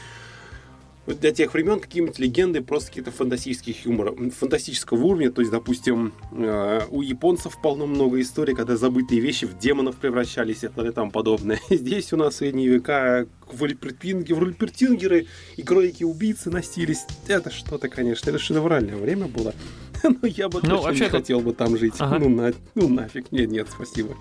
для 1.13 1.31
тех 1.31 1.53
времен 1.53 1.79
какие-нибудь 1.79 2.19
легенды 2.19 2.61
просто 2.61 2.89
какие-то 2.89 3.11
фантастических 3.11 3.85
юмора, 3.85 4.13
фантастического 4.31 5.01
уровня. 5.03 5.31
То 5.31 5.41
есть, 5.41 5.51
допустим, 5.51 6.13
э, 6.31 6.81
у 6.89 7.01
японцев 7.01 7.59
полно 7.61 7.87
много 7.87 8.19
историй, 8.19 8.53
когда 8.53 8.75
забытые 8.75 9.21
вещи 9.21 9.45
в 9.45 9.57
демонов 9.57 9.95
превращались 9.95 10.63
и 10.63 10.67
тому 10.67 11.11
подобное. 11.11 11.59
Здесь 11.69 12.11
у 12.11 12.17
нас 12.17 12.35
в 12.35 12.37
средние 12.37 12.67
века 12.67 13.27
вольпертингеры 13.49 15.27
и 15.55 15.63
кролики-убийцы 15.63 16.49
носились. 16.49 17.05
Это 17.27 17.51
что-то, 17.51 17.87
конечно, 17.87 18.29
это 18.29 18.39
шедевральное 18.39 18.97
время 18.97 19.27
было. 19.27 19.53
Но 20.03 20.27
я 20.27 20.49
бы 20.49 20.59
ну, 20.61 20.81
точно 20.81 21.03
не 21.05 21.09
хотел 21.09 21.39
бы 21.39 21.53
там 21.53 21.77
жить. 21.77 21.93
Ага. 21.99 22.19
Ну, 22.19 22.29
на... 22.29 22.53
ну 22.75 22.89
нафиг, 22.89 23.31
нет, 23.31 23.49
нет, 23.49 23.67
спасибо. 23.71 24.15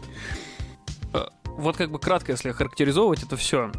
Э, 1.13 1.27
вот 1.57 1.77
как 1.77 1.91
бы 1.91 1.99
кратко, 1.99 2.33
если 2.33 2.53
характеризовывать 2.53 3.25
это 3.25 3.37
все. 3.37 3.73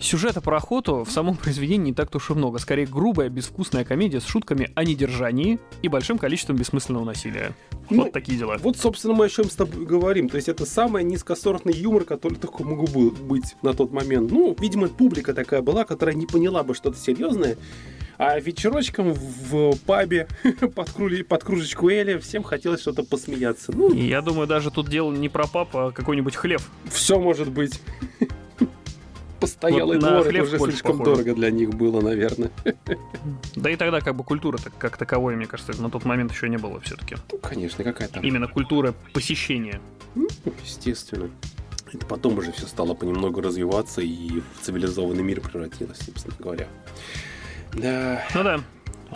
Сюжета 0.00 0.40
про 0.40 0.56
охоту 0.56 1.04
в 1.04 1.10
самом 1.10 1.36
произведении 1.36 1.90
не 1.90 1.94
так-то 1.94 2.16
уж 2.16 2.30
и 2.30 2.32
много. 2.32 2.58
Скорее, 2.58 2.86
грубая, 2.86 3.28
безвкусная 3.28 3.84
комедия 3.84 4.20
с 4.20 4.24
шутками 4.24 4.70
о 4.74 4.82
недержании 4.82 5.60
и 5.82 5.88
большим 5.88 6.16
количеством 6.16 6.56
бессмысленного 6.56 7.04
насилия. 7.04 7.54
Ну, 7.90 8.04
вот 8.04 8.12
такие 8.12 8.38
дела. 8.38 8.56
Вот, 8.62 8.78
собственно, 8.78 9.12
мы 9.12 9.26
о 9.26 9.28
чем 9.28 9.44
с 9.50 9.54
тобой 9.54 9.84
говорим. 9.84 10.30
То 10.30 10.36
есть 10.36 10.48
это 10.48 10.64
самый 10.64 11.04
низкосортный 11.04 11.74
юмор, 11.74 12.04
который 12.04 12.38
только 12.38 12.64
мог 12.64 12.88
быть 12.88 13.56
на 13.60 13.74
тот 13.74 13.92
момент. 13.92 14.30
Ну, 14.30 14.56
видимо, 14.58 14.88
публика 14.88 15.34
такая 15.34 15.60
была, 15.60 15.84
которая 15.84 16.14
не 16.14 16.26
поняла 16.26 16.62
бы 16.62 16.74
что-то 16.74 16.96
серьезное. 16.96 17.58
А 18.16 18.38
вечерочком 18.40 19.12
в 19.12 19.76
пабе 19.86 20.28
под, 20.74 20.90
крули, 20.90 21.22
под 21.22 21.44
кружечку 21.44 21.90
Эли 21.90 22.16
всем 22.18 22.42
хотелось 22.42 22.80
что-то 22.80 23.02
посмеяться. 23.02 23.72
Ну, 23.74 23.92
Я 23.92 24.22
думаю, 24.22 24.46
даже 24.46 24.70
тут 24.70 24.88
дело 24.88 25.12
не 25.12 25.28
про 25.28 25.46
пап, 25.46 25.76
а 25.76 25.90
какой-нибудь 25.90 26.36
хлеб. 26.36 26.62
Все 26.90 27.18
может 27.18 27.50
быть 27.50 27.80
постоялый 29.40 29.98
вот 29.98 30.08
двор, 30.08 30.26
это 30.26 30.42
уже 30.42 30.58
слишком 30.58 30.98
похоже. 30.98 31.22
дорого 31.22 31.34
для 31.34 31.50
них 31.50 31.70
было, 31.70 32.00
наверное. 32.00 32.50
Да 33.56 33.70
и 33.70 33.76
тогда 33.76 34.00
как 34.00 34.14
бы 34.14 34.24
культура 34.24 34.56
-то, 34.58 34.70
как 34.78 34.96
таковой, 34.96 35.36
мне 35.36 35.46
кажется, 35.46 35.80
на 35.80 35.90
тот 35.90 36.04
момент 36.04 36.32
еще 36.32 36.48
не 36.48 36.58
было 36.58 36.80
все-таки. 36.80 37.16
Ну, 37.32 37.38
конечно, 37.38 37.82
какая 37.84 38.08
там. 38.08 38.22
Именно 38.22 38.48
культура 38.48 38.94
посещения. 39.12 39.80
Ну, 40.14 40.28
естественно. 40.64 41.30
Это 41.92 42.06
потом 42.06 42.38
уже 42.38 42.52
все 42.52 42.66
стало 42.66 42.94
понемногу 42.94 43.40
развиваться 43.40 44.00
и 44.00 44.40
в 44.40 44.64
цивилизованный 44.64 45.22
мир 45.22 45.40
превратилось, 45.40 45.98
собственно 45.98 46.36
говоря. 46.38 46.68
Да. 47.72 48.24
Ну 48.34 48.44
да. 48.44 48.60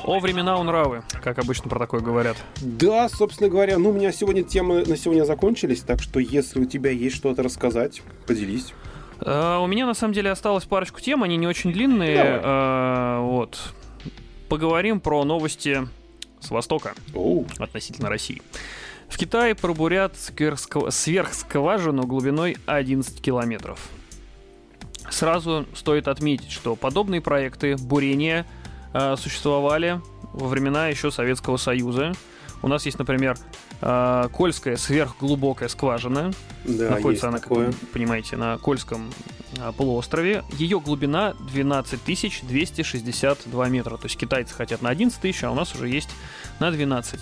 О 0.03 0.19
времена 0.19 0.59
у 0.59 0.65
нравы, 0.65 1.05
как 1.23 1.39
обычно 1.39 1.71
про 1.71 1.79
такое 1.79 2.01
говорят. 2.01 2.37
Да, 2.61 3.09
собственно 3.09 3.49
говоря, 3.49 3.79
ну 3.79 3.91
у 3.91 3.93
меня 3.93 4.11
сегодня 4.11 4.43
темы 4.43 4.85
на 4.85 4.97
сегодня 4.97 5.25
закончились, 5.25 5.83
так 5.83 6.03
что 6.03 6.19
если 6.19 6.59
у 6.61 6.65
тебя 6.65 6.91
есть 6.91 7.15
что-то 7.15 7.45
рассказать, 7.45 8.03
поделись. 8.27 8.75
Uh, 9.25 9.65
у 9.65 9.67
меня 9.67 9.87
на 9.87 9.95
самом 9.95 10.13
деле 10.13 10.31
осталось 10.31 10.65
парочку 10.65 11.01
тем, 11.01 11.23
они 11.23 11.37
не 11.39 11.47
очень 11.47 11.73
длинные. 11.73 12.17
Uh, 12.17 13.23
вот. 13.23 13.59
Поговорим 14.51 15.01
про 15.01 15.25
новости 15.25 15.89
с 16.41 16.51
Востока 16.51 16.95
относительно 17.59 18.11
России. 18.11 18.43
В 19.09 19.17
Китае 19.17 19.55
пробурят 19.55 20.17
сверхскважину 20.17 22.07
глубиной 22.07 22.57
11 22.67 23.21
километров. 23.23 23.89
Сразу 25.11 25.67
стоит 25.75 26.09
отметить, 26.09 26.51
что 26.51 26.77
подобные 26.77 27.21
проекты 27.21 27.77
бурения 27.77 28.47
э, 28.93 29.17
существовали 29.17 30.01
во 30.33 30.49
времена 30.49 30.89
еще 30.89 31.11
Советского 31.11 31.57
Союза. 31.59 32.13
У 32.63 32.69
нас 32.69 32.87
есть, 32.87 32.99
например, 32.99 33.37
э, 33.81 34.29
Кольская 34.33 34.77
сверхглубокая 34.77 35.69
скважина. 35.69 36.33
Да, 36.65 36.91
Находится 36.91 37.29
она, 37.29 37.39
такое. 37.39 37.67
как 37.67 37.75
вы 37.75 37.87
понимаете, 37.89 38.37
на 38.37 38.59
Кольском 38.59 39.13
э, 39.59 39.73
полуострове. 39.77 40.45
Ее 40.53 40.81
глубина 40.81 41.35
12 41.53 42.05
262 42.05 43.69
метра. 43.69 43.97
То 43.97 44.05
есть 44.05 44.17
китайцы 44.17 44.55
хотят 44.55 44.83
на 44.83 44.91
11 44.91 45.21
тысяч, 45.21 45.45
а 45.45 45.51
у 45.51 45.55
нас 45.55 45.75
уже 45.75 45.89
есть 45.89 46.11
на 46.59 46.71
12. 46.71 47.21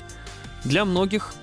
Для 0.64 0.84
многих 0.84 1.34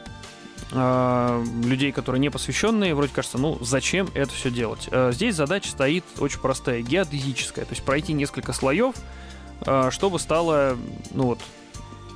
э, 0.71 1.45
людей, 1.63 1.91
которые 1.91 2.21
не 2.21 2.29
посвященные, 2.29 2.95
вроде 2.95 3.11
кажется, 3.13 3.37
ну 3.37 3.57
зачем 3.61 4.09
это 4.13 4.31
все 4.31 4.49
делать? 4.49 4.87
Э, 4.91 5.11
здесь 5.13 5.35
задача 5.35 5.69
стоит 5.69 6.05
очень 6.19 6.39
простая, 6.39 6.81
геодезическая, 6.81 7.65
то 7.65 7.71
есть 7.71 7.83
пройти 7.83 8.13
несколько 8.13 8.53
слоев, 8.53 8.95
чтобы 9.89 10.19
стало, 10.19 10.77
ну 11.11 11.23
вот, 11.25 11.39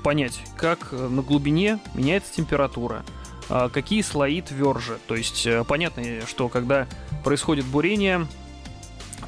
понять, 0.03 0.41
как 0.57 0.91
на 0.91 1.21
глубине 1.21 1.79
меняется 1.95 2.33
температура, 2.33 3.03
э, 3.49 3.69
какие 3.73 4.01
слои 4.01 4.41
тверже. 4.41 4.99
То 5.07 5.15
есть 5.15 5.47
э, 5.47 5.63
понятно, 5.63 6.03
что 6.27 6.49
когда 6.49 6.87
происходит 7.23 7.65
бурение, 7.65 8.27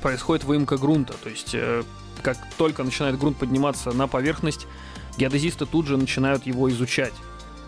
происходит 0.02 0.44
выемка 0.44 0.78
грунта, 0.78 1.16
то 1.24 1.30
есть 1.30 1.52
э, 1.54 1.84
как 2.22 2.38
только 2.58 2.84
начинает 2.84 3.18
грунт 3.18 3.38
подниматься 3.38 3.92
на 3.92 4.08
поверхность, 4.08 4.68
геодезисты 5.18 5.66
тут 5.66 5.88
же 5.88 5.98
начинают 5.98 6.46
его 6.46 6.70
изучать. 6.70 7.14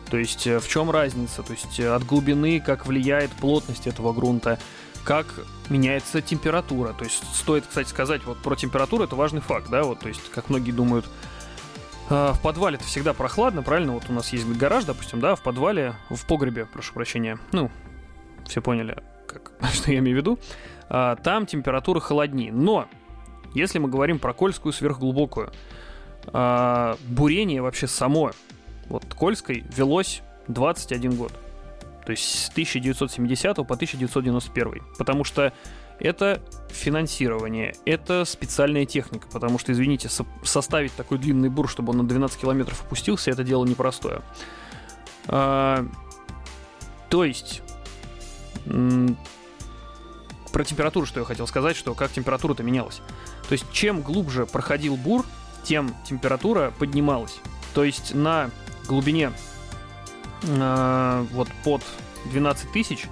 То 0.10 0.18
есть 0.18 0.48
э, 0.48 0.60
в 0.60 0.68
чем 0.68 0.90
разница? 0.92 1.44
То 1.44 1.54
есть 1.54 1.80
э, 1.80 1.88
от 1.88 2.06
глубины, 2.06 2.60
как 2.60 2.86
влияет 2.86 3.32
плотность 3.32 3.88
этого 3.88 4.14
грунта, 4.14 4.60
как 5.04 5.28
меняется 5.70 6.22
температура. 6.22 6.94
То 6.94 7.06
есть 7.06 7.24
стоит, 7.34 7.66
кстати, 7.68 7.88
сказать 7.88 8.26
вот 8.26 8.38
про 8.40 8.56
температуру, 8.56 9.04
это 9.04 9.16
важный 9.16 9.42
факт, 9.42 9.70
да, 9.70 9.84
вот, 9.84 10.00
то 10.00 10.08
есть 10.08 10.22
как 10.32 10.50
многие 10.50 10.72
думают, 10.72 11.06
э, 11.06 11.37
в 12.10 12.40
подвале 12.42 12.76
это 12.76 12.86
всегда 12.86 13.14
прохладно, 13.14 13.64
правильно? 13.64 13.94
Вот 13.94 14.04
у 14.10 14.14
нас 14.14 14.32
есть 14.34 14.48
гараж, 14.48 14.86
допустим, 14.86 15.20
да, 15.20 15.36
в 15.36 15.42
подвале, 15.42 15.96
в 16.10 16.26
погребе, 16.26 16.66
прошу 16.66 16.94
прощения, 16.94 17.38
ну, 17.52 17.70
все 18.46 18.62
поняли, 18.62 18.98
как, 19.28 19.52
что 19.74 19.92
я 19.92 20.00
имею 20.00 20.18
в 20.18 20.22
виду, 20.22 20.40
а, 20.90 21.16
там 21.18 21.46
температура 21.46 22.00
холоднее. 22.00 22.52
Но, 22.52 22.88
если 23.54 23.80
мы 23.80 23.90
говорим 23.90 24.20
про 24.20 24.34
Кольскую 24.34 24.74
сверхглубокую, 24.74 25.52
а, 26.28 26.98
бурение 27.08 27.62
вообще 27.62 27.88
само 27.88 28.32
вот 28.88 29.06
Кольской 29.14 29.64
велось 29.76 30.22
21 30.48 31.16
год. 31.16 31.34
То 32.06 32.12
есть 32.12 32.24
с 32.24 32.50
1970 32.50 33.56
по 33.58 33.76
1991. 33.76 34.82
Потому 34.98 35.24
что 35.26 35.52
это 36.00 36.42
финансирование, 36.70 37.76
это 37.86 38.26
специальная 38.26 38.86
техника, 38.86 39.28
потому 39.32 39.58
что, 39.60 39.72
извините, 39.72 40.10
со- 40.10 40.26
составить 40.44 40.94
такой 40.94 41.18
длинный 41.18 41.50
бур, 41.50 41.70
чтобы 41.70 41.92
он 41.92 41.98
на 41.98 42.08
12 42.08 42.40
километров 42.40 42.84
опустился, 42.86 43.32
это 43.32 43.44
дело 43.44 43.66
непростое. 43.66 44.22
А, 45.28 45.86
то 47.10 47.24
есть, 47.24 47.62
про 50.52 50.64
температуру, 50.64 51.06
что 51.06 51.20
я 51.20 51.26
хотел 51.26 51.48
сказать, 51.48 51.76
что 51.76 51.94
как 51.94 52.12
температура-то 52.12 52.64
менялась. 52.64 53.02
То 53.48 53.54
есть, 53.54 53.66
чем 53.72 54.02
глубже 54.02 54.46
проходил 54.46 54.96
бур, 54.98 55.26
тем 55.64 55.94
температура 56.06 56.74
поднималась. 56.78 57.40
То 57.74 57.84
есть 57.84 58.16
на 58.16 58.50
глубине 58.88 59.32
э, 60.44 61.26
вот 61.32 61.50
под 61.64 61.84
12 62.32 62.72
тысяч 62.72 63.06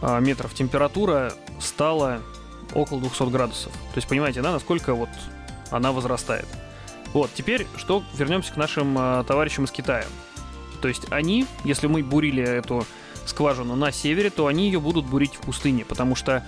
э, 0.00 0.20
метров 0.20 0.54
температура 0.54 1.32
стала 1.62 2.20
около 2.74 3.00
200 3.00 3.30
градусов. 3.30 3.72
То 3.72 3.96
есть 3.96 4.08
понимаете, 4.08 4.42
да, 4.42 4.52
насколько 4.52 4.94
вот 4.94 5.08
она 5.70 5.92
возрастает. 5.92 6.46
Вот, 7.12 7.30
теперь 7.34 7.66
что, 7.76 8.02
вернемся 8.14 8.52
к 8.52 8.56
нашим 8.56 8.96
э, 8.98 9.24
товарищам 9.26 9.64
из 9.64 9.70
Китая. 9.70 10.06
То 10.80 10.88
есть 10.88 11.06
они, 11.10 11.46
если 11.64 11.86
мы 11.86 12.02
бурили 12.02 12.42
эту 12.42 12.86
скважину 13.26 13.76
на 13.76 13.92
севере, 13.92 14.30
то 14.30 14.46
они 14.46 14.66
ее 14.66 14.80
будут 14.80 15.06
бурить 15.06 15.34
в 15.34 15.40
пустыне, 15.40 15.84
потому 15.84 16.14
что 16.14 16.44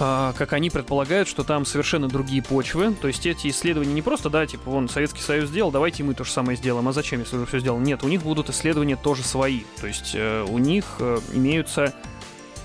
а, 0.00 0.32
как 0.34 0.52
они 0.52 0.70
предполагают, 0.70 1.28
что 1.28 1.42
там 1.42 1.66
совершенно 1.66 2.08
другие 2.08 2.42
почвы. 2.42 2.94
То 2.94 3.08
есть 3.08 3.26
эти 3.26 3.48
исследования 3.48 3.92
не 3.92 4.02
просто, 4.02 4.30
да, 4.30 4.46
типа, 4.46 4.70
вон, 4.70 4.88
Советский 4.88 5.22
Союз 5.22 5.48
сделал, 5.48 5.72
давайте 5.72 6.04
мы 6.04 6.14
то 6.14 6.24
же 6.24 6.30
самое 6.30 6.56
сделаем. 6.56 6.86
А 6.86 6.92
зачем, 6.92 7.20
если 7.20 7.36
уже 7.36 7.46
все 7.46 7.58
сделано? 7.58 7.84
Нет, 7.84 8.04
у 8.04 8.08
них 8.08 8.22
будут 8.22 8.48
исследования 8.48 8.96
тоже 8.96 9.24
свои. 9.24 9.62
То 9.80 9.88
есть 9.88 10.12
э, 10.14 10.44
у 10.48 10.58
них 10.58 10.84
э, 11.00 11.18
имеются 11.32 11.94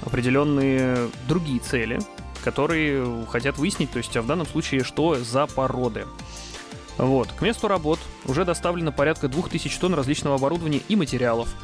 определенные 0.06 1.10
другие 1.28 1.60
цели, 1.60 2.00
которые 2.44 3.26
хотят 3.32 3.58
выяснить, 3.58 3.92
то 3.92 3.98
есть 3.98 4.16
а 4.16 4.22
в 4.22 4.28
данном 4.28 4.46
случае, 4.46 4.84
что 4.84 5.16
за 5.16 5.48
породы. 5.48 6.06
Вот. 6.98 7.32
К 7.32 7.42
месту 7.42 7.68
работ 7.68 8.00
уже 8.26 8.46
доставлено 8.46 8.92
порядка 8.92 9.28
2000 9.28 9.80
тонн 9.80 9.94
различного 9.96 10.36
оборудования 10.36 10.82
и 10.88 10.96
материалов– 10.96 11.50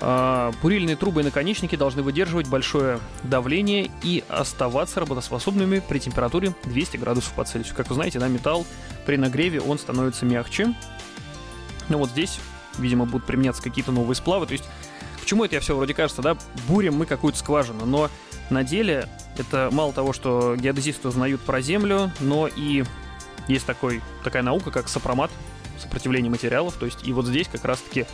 а, 0.00 0.52
Бурильные 0.60 0.96
трубы 0.96 1.20
и 1.20 1.24
наконечники 1.24 1.76
должны 1.76 2.02
выдерживать 2.02 2.48
большое 2.48 3.00
давление 3.22 3.90
и 4.02 4.24
оставаться 4.28 5.00
работоспособными 5.00 5.80
при 5.80 5.98
температуре 5.98 6.54
200 6.64 6.96
градусов 6.96 7.32
по 7.32 7.44
Цельсию. 7.44 7.74
Как 7.76 7.88
вы 7.88 7.94
знаете, 7.94 8.18
да, 8.18 8.28
металл 8.28 8.66
при 9.06 9.16
нагреве 9.16 9.60
он 9.60 9.78
становится 9.78 10.26
мягче. 10.26 10.74
Ну 11.88 11.98
вот 11.98 12.10
здесь, 12.10 12.38
видимо, 12.78 13.06
будут 13.06 13.26
применяться 13.26 13.62
какие-то 13.62 13.92
новые 13.92 14.16
сплавы. 14.16 14.46
То 14.46 14.52
есть, 14.52 14.64
к 15.24 15.26
чему 15.26 15.44
это 15.46 15.54
я 15.54 15.60
все 15.60 15.74
вроде 15.74 15.94
кажется, 15.94 16.20
да, 16.20 16.36
бурим 16.68 16.94
мы 16.96 17.06
какую-то 17.06 17.38
скважину, 17.38 17.86
но 17.86 18.10
на 18.50 18.62
деле 18.62 19.08
это 19.38 19.70
мало 19.72 19.92
того, 19.94 20.12
что 20.12 20.54
геодезисты 20.54 21.08
узнают 21.08 21.40
про 21.40 21.62
Землю, 21.62 22.12
но 22.20 22.46
и 22.46 22.84
есть 23.48 23.64
такой, 23.64 24.02
такая 24.22 24.42
наука, 24.42 24.70
как 24.70 24.86
сопромат, 24.88 25.30
сопротивление 25.78 26.30
материалов. 26.30 26.74
То 26.74 26.84
есть, 26.84 27.08
и 27.08 27.12
вот 27.14 27.26
здесь 27.26 27.48
как 27.48 27.64
раз-таки 27.64 28.06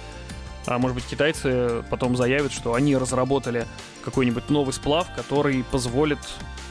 а 0.66 0.78
может 0.78 0.94
быть 0.94 1.04
китайцы 1.04 1.82
потом 1.90 2.16
заявят, 2.16 2.52
что 2.52 2.74
они 2.74 2.96
разработали 2.96 3.66
какой-нибудь 4.04 4.48
новый 4.48 4.72
сплав, 4.72 5.08
который 5.16 5.64
позволит 5.64 6.18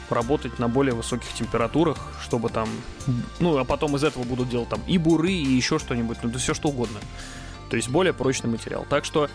работать 0.10 0.58
на 0.58 0.70
более 0.70 0.94
высоких 0.94 1.28
температурах, 1.34 1.98
чтобы 2.24 2.50
там, 2.50 2.70
ну, 3.40 3.58
а 3.58 3.66
потом 3.66 3.96
из 3.98 4.04
этого 4.04 4.24
будут 4.24 4.48
делать 4.48 4.70
там 4.70 4.82
и 4.88 4.98
буры, 4.98 5.32
и 5.32 5.52
еще 5.54 5.80
что-нибудь, 5.80 6.20
ну, 6.24 6.30
да 6.30 6.40
все 6.40 6.54
что 6.54 6.70
угодно. 6.70 7.00
То 7.70 7.76
есть 7.76 7.90
более 7.90 8.14
прочный 8.14 8.50
материал. 8.50 8.86
Так 8.90 9.06
что 9.06 9.30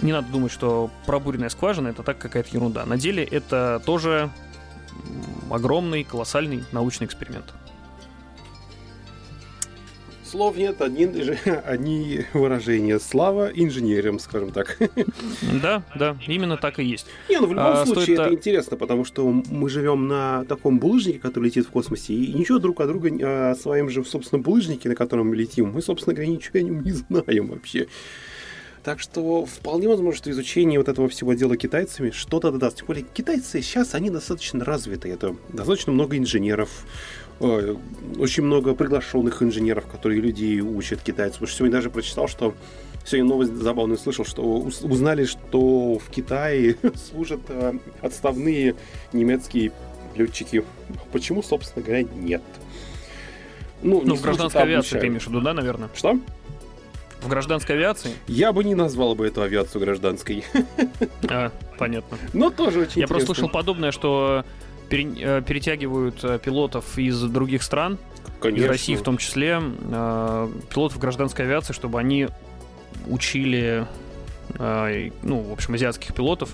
не 0.00 0.12
надо 0.12 0.28
думать, 0.30 0.52
что 0.52 0.90
пробуренная 1.06 1.48
скважина 1.48 1.88
это 1.88 2.02
так 2.02 2.18
какая-то 2.18 2.50
ерунда. 2.52 2.84
На 2.86 2.96
деле 2.96 3.24
это 3.24 3.82
тоже 3.84 4.30
огромный, 5.50 6.04
колоссальный 6.04 6.64
научный 6.72 7.06
эксперимент 7.06 7.54
слов 10.36 10.56
нет, 10.56 10.82
одни, 10.82 11.06
одни 11.64 12.20
выражения. 12.34 12.98
Слава 12.98 13.50
инженерам, 13.54 14.18
скажем 14.18 14.50
так. 14.50 14.78
Да, 15.62 15.82
да, 15.94 16.16
именно 16.26 16.56
так 16.56 16.78
и 16.78 16.84
есть. 16.84 17.06
Не, 17.28 17.38
ну 17.38 17.46
в 17.46 17.50
любом 17.50 17.66
а, 17.66 17.86
случае 17.86 18.16
это 18.16 18.32
интересно, 18.32 18.76
потому 18.76 19.04
что 19.04 19.26
мы 19.26 19.68
живем 19.70 20.08
на 20.08 20.44
таком 20.44 20.78
булыжнике, 20.78 21.18
который 21.18 21.46
летит 21.46 21.66
в 21.66 21.70
космосе, 21.70 22.12
и 22.12 22.32
ничего 22.32 22.58
друг 22.58 22.80
о 22.80 22.86
друга, 22.86 23.08
о 23.50 23.54
своем 23.54 23.88
же, 23.88 24.04
собственно, 24.04 24.42
булыжнике, 24.42 24.88
на 24.88 24.94
котором 24.94 25.28
мы 25.28 25.36
летим, 25.36 25.72
мы, 25.72 25.80
собственно 25.80 26.14
говоря, 26.14 26.30
ничего 26.30 26.58
о 26.58 26.62
нем 26.62 26.82
не 26.82 26.92
знаем 26.92 27.48
вообще. 27.48 27.86
Так 28.86 29.00
что 29.00 29.44
вполне 29.44 29.88
возможно, 29.88 30.16
что 30.16 30.30
изучение 30.30 30.78
вот 30.78 30.88
этого 30.88 31.08
всего 31.08 31.34
дела 31.34 31.56
китайцами 31.56 32.12
что-то 32.12 32.52
даст. 32.52 32.76
Тем 32.76 32.86
более 32.86 33.02
китайцы 33.02 33.60
сейчас, 33.60 33.96
они 33.96 34.10
достаточно 34.10 34.64
развиты. 34.64 35.08
Это 35.08 35.34
достаточно 35.48 35.90
много 35.90 36.16
инженеров, 36.16 36.70
очень 37.40 38.44
много 38.44 38.76
приглашенных 38.76 39.42
инженеров, 39.42 39.88
которые 39.88 40.20
людей 40.20 40.60
учат 40.60 41.02
китайцев. 41.02 41.40
Потому 41.40 41.48
что 41.48 41.56
сегодня 41.56 41.78
даже 41.78 41.90
прочитал, 41.90 42.28
что 42.28 42.54
сегодня 43.04 43.28
новость 43.28 43.54
забавную 43.54 43.98
слышал, 43.98 44.24
что 44.24 44.42
узнали, 44.44 45.24
что 45.24 45.98
в 45.98 46.08
Китае 46.08 46.76
служат 47.10 47.40
э, 47.48 47.72
отставные 48.02 48.76
немецкие 49.12 49.72
летчики. 50.14 50.64
Почему, 51.10 51.42
собственно 51.42 51.84
говоря, 51.84 52.04
нет? 52.04 52.42
Ну, 53.82 54.02
ну 54.04 54.14
в 54.14 54.22
гражданской 54.22 54.62
авиации 54.62 55.00
ты 55.00 55.08
имеешь 55.08 55.24
в 55.24 55.30
виду, 55.30 55.40
да, 55.40 55.54
наверное? 55.54 55.88
Что? 55.92 56.20
В 57.26 57.28
гражданской 57.28 57.76
авиации? 57.76 58.12
Я 58.26 58.52
бы 58.52 58.64
не 58.64 58.74
назвал 58.74 59.14
бы 59.14 59.26
эту 59.26 59.42
авиацию 59.42 59.80
гражданской. 59.80 60.44
А, 61.28 61.50
понятно. 61.78 62.18
Но 62.32 62.50
тоже 62.50 62.80
очень 62.80 63.00
Я 63.00 63.08
просто 63.08 63.26
слышал 63.26 63.48
подобное, 63.48 63.90
что 63.90 64.44
Э, 64.88 65.42
перетягивают 65.42 66.22
э, 66.22 66.38
пилотов 66.38 66.96
из 66.98 67.20
других 67.22 67.62
стран, 67.62 67.98
Конечно. 68.40 68.64
из 68.64 68.68
России 68.68 68.94
в 68.94 69.02
том 69.02 69.18
числе, 69.18 69.60
э, 69.60 70.48
пилотов 70.72 70.98
гражданской 70.98 71.44
авиации, 71.44 71.72
чтобы 71.72 71.98
они 71.98 72.28
учили, 73.08 73.86
ну, 74.58 75.40
в 75.40 75.52
общем, 75.52 75.74
азиатских 75.74 76.14
пилотов, 76.14 76.50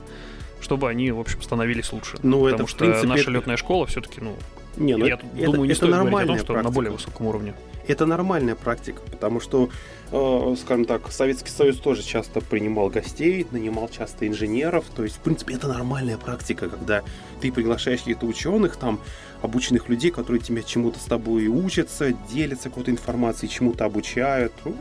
чтобы 0.61 0.89
они, 0.89 1.13
в 1.13 1.21
общем, 1.21 1.41
становились 1.43 1.93
лучше. 1.93 2.17
Ну, 2.23 2.45
Потому 2.45 2.63
это, 2.63 2.67
что 2.67 2.79
принципе, 2.79 3.07
наша 3.07 3.31
летная 3.31 3.57
школа 3.57 3.87
все-таки, 3.87 4.21
ну, 4.21 4.35
Не, 4.77 4.97
ну 4.97 5.07
я 5.07 5.15
это, 5.15 5.25
думаю, 5.47 5.63
не 5.63 5.69
это 5.69 5.77
стоит 5.77 5.93
говорить 5.93 6.15
о 6.15 6.27
том, 6.27 6.39
что 6.39 6.47
практика. 6.47 6.69
на 6.69 6.75
более 6.75 6.93
высоком 6.93 7.27
уровне. 7.27 7.55
Это 7.89 8.07
нормальная 8.07 8.55
практика, 8.55 9.01
потому 9.11 9.41
что, 9.41 9.69
э, 10.13 10.57
скажем 10.61 10.85
так, 10.85 11.11
Советский 11.11 11.51
Союз 11.51 11.79
тоже 11.79 12.03
часто 12.03 12.41
принимал 12.41 12.89
гостей, 12.89 13.47
нанимал 13.51 13.89
часто 13.89 14.29
инженеров. 14.29 14.85
То 14.95 15.03
есть, 15.03 15.17
в 15.17 15.21
принципе, 15.21 15.55
это 15.55 15.67
нормальная 15.69 16.17
практика, 16.17 16.69
когда 16.69 17.03
ты 17.41 17.51
приглашаешь 17.51 18.01
каких-то 18.01 18.27
ученых, 18.27 18.77
там, 18.77 19.01
обученных 19.43 19.89
людей, 19.89 20.11
которые 20.11 20.41
тебя 20.41 20.63
чему-то 20.63 21.01
с 21.01 21.05
тобой 21.05 21.49
учатся, 21.49 22.13
делятся 22.33 22.69
какой-то 22.69 22.93
информацией, 22.93 23.51
чему-то 23.51 23.85
обучают. 23.85 24.53
Ну, 24.65 24.77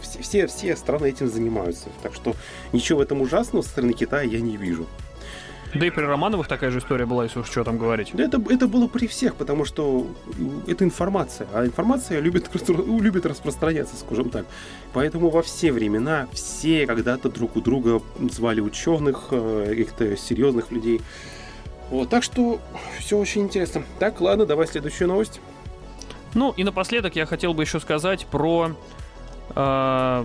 все, 0.00 0.22
все, 0.22 0.46
все 0.46 0.76
страны 0.76 1.06
этим 1.08 1.28
занимаются. 1.28 1.88
Так 2.02 2.14
что 2.14 2.36
ничего 2.72 3.00
в 3.00 3.02
этом 3.02 3.20
ужасного 3.20 3.62
со 3.62 3.70
стороны 3.70 3.94
Китая 3.94 4.22
я 4.22 4.40
не 4.40 4.56
вижу. 4.56 4.86
Да 5.74 5.86
и 5.86 5.90
при 5.90 6.04
Романовых 6.04 6.46
такая 6.46 6.70
же 6.70 6.78
история 6.78 7.04
была, 7.04 7.24
если 7.24 7.40
уж 7.40 7.46
что 7.50 7.64
там 7.64 7.78
говорить. 7.78 8.10
Да 8.12 8.22
это, 8.22 8.40
это 8.48 8.68
было 8.68 8.86
при 8.86 9.08
всех, 9.08 9.34
потому 9.34 9.64
что 9.64 10.06
это 10.68 10.84
информация, 10.84 11.48
а 11.52 11.66
информация 11.66 12.20
любит, 12.20 12.48
любит 12.68 13.26
распространяться, 13.26 13.96
скажем 13.96 14.30
так. 14.30 14.46
Поэтому 14.92 15.30
во 15.30 15.42
все 15.42 15.72
времена 15.72 16.28
все 16.32 16.86
когда-то 16.86 17.28
друг 17.28 17.56
у 17.56 17.60
друга 17.60 18.00
звали 18.30 18.60
ученых, 18.60 19.28
э, 19.32 19.66
каких-то 19.68 20.16
серьезных 20.16 20.70
людей. 20.70 21.00
Вот, 21.90 22.08
так 22.08 22.22
что 22.22 22.60
все 22.98 23.18
очень 23.18 23.42
интересно. 23.42 23.82
Так, 23.98 24.20
ладно, 24.20 24.46
давай 24.46 24.68
следующую 24.68 25.08
новость. 25.08 25.40
Ну 26.34 26.52
и 26.56 26.62
напоследок 26.62 27.16
я 27.16 27.26
хотел 27.26 27.52
бы 27.52 27.64
еще 27.64 27.80
сказать 27.80 28.26
про, 28.26 28.70
э, 29.54 30.24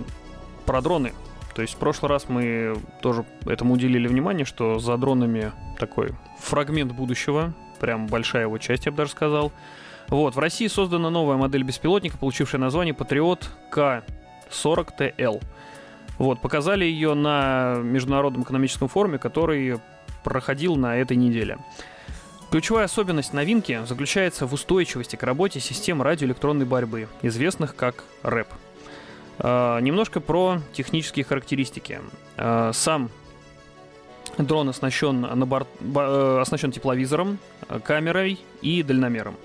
про 0.66 0.80
дроны. 0.80 1.12
То 1.54 1.62
есть 1.62 1.74
в 1.74 1.78
прошлый 1.78 2.08
раз 2.10 2.28
мы 2.28 2.76
тоже 3.02 3.24
этому 3.46 3.74
уделили 3.74 4.06
внимание, 4.06 4.44
что 4.44 4.78
за 4.78 4.96
дронами 4.96 5.52
такой 5.78 6.10
фрагмент 6.38 6.92
будущего, 6.92 7.52
прям 7.80 8.06
большая 8.06 8.42
его 8.42 8.58
часть, 8.58 8.86
я 8.86 8.92
бы 8.92 8.98
даже 8.98 9.10
сказал. 9.10 9.52
Вот, 10.08 10.34
в 10.34 10.38
России 10.38 10.66
создана 10.66 11.10
новая 11.10 11.36
модель 11.36 11.62
беспилотника, 11.62 12.18
получившая 12.18 12.60
название 12.60 12.94
Patriot 12.94 13.44
К-40TL. 13.70 15.42
Вот, 16.18 16.40
показали 16.40 16.84
ее 16.84 17.14
на 17.14 17.76
Международном 17.82 18.42
экономическом 18.42 18.88
форуме, 18.88 19.18
который 19.18 19.78
проходил 20.22 20.76
на 20.76 20.96
этой 20.96 21.16
неделе. 21.16 21.58
Ключевая 22.50 22.86
особенность 22.86 23.32
новинки 23.32 23.80
заключается 23.86 24.46
в 24.46 24.52
устойчивости 24.52 25.16
к 25.16 25.22
работе 25.22 25.60
систем 25.60 26.02
радиоэлектронной 26.02 26.66
борьбы, 26.66 27.08
известных 27.22 27.76
как 27.76 28.04
РЭП– 28.22 28.48
немножко 29.42 30.20
про 30.20 30.60
технические 30.72 31.24
характеристики. 31.24 32.00
А, 32.36 32.72
сам 32.72 33.10
дрон 34.38 34.68
оснащен, 34.68 35.20
на 35.20 35.46
борт, 35.46 35.68
э, 35.80 36.38
оснащен 36.40 36.72
тепловизором, 36.72 37.38
э, 37.68 37.80
камерой 37.80 38.38
и 38.62 38.82
дальномером. 38.82 39.36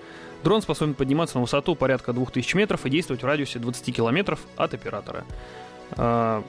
Дрон 0.43 0.62
способен 0.62 0.93
подниматься 0.93 1.38
на 1.38 1.41
высоту 1.41 1.75
порядка 1.75 2.13
2000 2.13 2.55
метров 2.55 2.86
и 2.86 2.89
действовать 2.89 3.23
в 3.23 3.25
радиусе 3.25 3.60
20 3.60 3.91
километров 3.91 4.39
от 4.58 4.73
оператора. 4.73 5.25
А, 5.91 6.43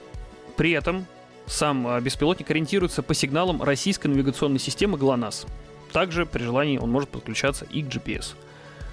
при 0.57 0.73
этом 0.73 1.07
сам 1.47 2.01
беспилотник 2.03 2.51
ориентируется 2.51 3.03
по 3.03 3.15
сигналам 3.15 3.63
российской 3.63 4.09
навигационной 4.09 4.59
системы 4.59 4.99
ГЛОНАСС. 4.99 5.47
Также 5.93 6.27
при 6.27 6.43
желании 6.43 6.79
он 6.79 6.91
может 6.91 7.09
подключаться 7.09 7.65
и 7.71 7.83
к 7.83 7.87
GPS. 7.87 8.35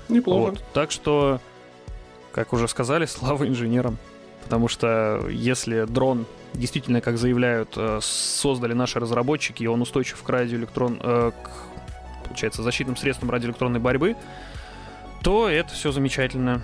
Неплохо. 0.10 0.52
Вот. 0.52 0.64
Так 0.74 0.92
что, 0.92 1.40
как 2.32 2.54
уже 2.54 2.68
сказали, 2.68 3.06
слава 3.08 3.48
инженерам. 3.48 3.98
Потому 4.44 4.68
что 4.68 5.26
если 5.30 5.86
дрон 5.86 6.26
действительно, 6.54 7.02
как 7.02 7.18
заявляют, 7.18 7.74
э, 7.76 8.00
создали 8.02 8.74
наши 8.74 9.00
разработчики, 9.00 9.64
и 9.64 9.68
он 9.68 9.82
устойчив 9.82 10.22
к 10.22 10.30
радиоэлектрон... 10.30 11.00
Э, 11.02 11.32
к, 11.32 11.50
получается, 12.28 12.64
защитным 12.64 12.98
средствам 12.98 13.30
радиоэлектронной 13.32 13.80
борьбы, 13.80 14.16
то 15.22 15.50
это 15.50 15.74
все 15.74 15.92
замечательно. 15.92 16.62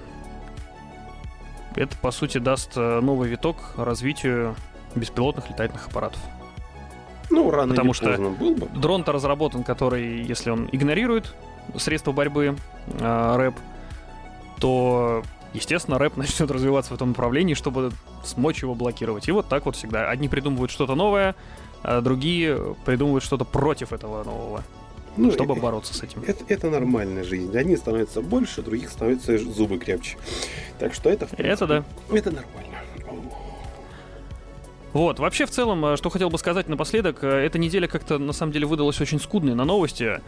Это, 1.75 1.95
по 1.97 2.11
сути, 2.11 2.37
даст 2.37 2.73
э, 2.75 2.99
новый 2.99 3.29
виток 3.29 3.57
развитию 3.77 4.55
беспилотных 4.95 5.49
летательных 5.49 5.87
аппаратов. 5.87 6.19
Ну, 7.29 7.51
рано 7.51 7.73
Потому 7.73 7.91
или 7.91 7.95
что 7.95 8.05
поздно 8.07 8.29
был 8.31 8.55
бы. 8.55 8.67
дрон-то 8.79 9.11
разработан, 9.11 9.63
который, 9.63 10.23
если 10.23 10.49
он 10.49 10.67
игнорирует 10.71 11.33
средства 11.77 12.11
борьбы, 12.11 12.55
э, 12.99 13.35
рэп, 13.37 13.55
то 14.59 15.23
естественно, 15.53 15.97
рэп 15.97 16.17
начнет 16.17 16.49
развиваться 16.51 16.91
в 16.91 16.95
этом 16.95 17.09
направлении, 17.09 17.53
чтобы 17.53 17.91
смочь 18.23 18.61
его 18.61 18.75
блокировать. 18.75 19.27
И 19.27 19.31
вот 19.31 19.47
так 19.47 19.65
вот 19.65 19.75
всегда. 19.75 20.09
Одни 20.09 20.29
придумывают 20.29 20.71
что-то 20.71 20.95
новое, 20.95 21.35
а 21.83 22.01
другие 22.01 22.75
придумывают 22.85 23.23
что-то 23.23 23.45
против 23.45 23.93
этого 23.93 24.23
нового. 24.23 24.63
Ну, 25.17 25.31
чтобы 25.31 25.53
это, 25.53 25.61
бороться 25.61 25.93
с 25.93 26.03
этим. 26.03 26.23
Это, 26.25 26.43
это 26.47 26.69
нормальная 26.69 27.23
жизнь. 27.23 27.55
Одни 27.57 27.75
становятся 27.75 28.21
больше, 28.21 28.61
других 28.61 28.89
становятся 28.89 29.37
зубы 29.37 29.77
крепче. 29.77 30.17
Так 30.77 30.93
что 30.93 31.09
это, 31.09 31.27
в 31.27 31.31
принципе, 31.31 31.51
это 31.51 31.67
да. 31.67 31.83
Это 32.15 32.31
нормально. 32.31 32.69
Вот, 34.93 35.19
вообще 35.19 35.45
в 35.45 35.51
целом, 35.51 35.85
э, 35.85 35.97
что 35.97 36.09
хотел 36.09 36.29
бы 36.29 36.37
сказать 36.39 36.67
напоследок, 36.67 37.23
э, 37.23 37.27
эта 37.27 37.59
неделя 37.59 37.87
как-то 37.87 38.17
на 38.17 38.33
самом 38.33 38.51
деле 38.51 38.65
выдалась 38.65 38.99
очень 38.99 39.19
скудной 39.19 39.53
на 39.53 39.65
новости. 39.65 40.21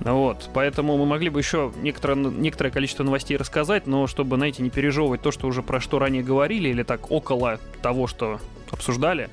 Вот, 0.00 0.48
поэтому 0.54 0.96
мы 0.96 1.06
могли 1.06 1.28
бы 1.28 1.40
еще 1.40 1.72
некоторое, 1.82 2.14
некоторое 2.14 2.70
количество 2.70 3.02
новостей 3.02 3.36
рассказать, 3.36 3.86
но 3.86 4.06
чтобы, 4.06 4.36
знаете, 4.36 4.62
не 4.62 4.70
пережевывать 4.70 5.22
то, 5.22 5.32
что 5.32 5.48
уже 5.48 5.62
про 5.62 5.80
что 5.80 5.98
ранее 5.98 6.22
говорили, 6.22 6.68
или 6.68 6.84
так 6.84 7.10
около 7.10 7.58
того, 7.82 8.06
что 8.06 8.38
обсуждали. 8.70 9.28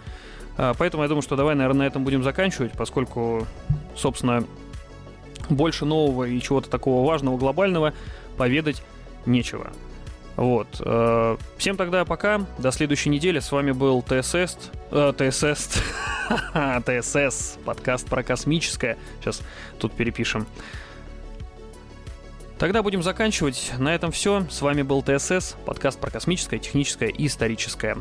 А, 0.57 0.73
поэтому 0.73 1.03
я 1.03 1.09
думаю, 1.09 1.21
что 1.21 1.35
давай, 1.35 1.55
наверное, 1.55 1.79
на 1.79 1.87
этом 1.87 2.03
будем 2.03 2.23
заканчивать, 2.23 2.71
поскольку, 2.71 3.45
собственно, 3.95 4.43
больше 5.49 5.85
нового 5.85 6.23
и 6.23 6.39
чего-то 6.41 6.69
такого 6.69 7.05
важного, 7.05 7.37
глобального 7.37 7.93
поведать 8.37 8.81
нечего. 9.27 9.71
Вот. 10.35 10.67
Э, 10.79 11.37
всем 11.57 11.77
тогда 11.77 12.05
пока. 12.05 12.45
До 12.57 12.71
следующей 12.71 13.09
недели. 13.09 13.39
С 13.39 13.51
вами 13.51 13.71
был 13.71 14.03
ТСС. 14.03 14.57
ТСС. 14.91 15.81
ТСС. 16.85 17.57
Подкаст 17.65 18.07
про 18.07 18.23
космическое. 18.23 18.97
Сейчас 19.21 19.41
тут 19.79 19.93
перепишем. 19.93 20.47
Тогда 22.57 22.83
будем 22.83 23.03
заканчивать. 23.03 23.73
На 23.77 23.93
этом 23.93 24.11
все. 24.11 24.45
С 24.49 24.61
вами 24.61 24.81
был 24.81 25.03
ТСС. 25.03 25.55
Подкаст 25.65 25.99
про 25.99 26.09
космическое, 26.09 26.57
техническое 26.57 27.09
и 27.09 27.27
историческое. 27.27 27.97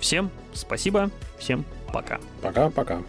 Всем 0.00 0.30
спасибо. 0.52 1.10
Всем 1.38 1.64
пока. 1.92 2.18
Пока-пока. 2.42 3.02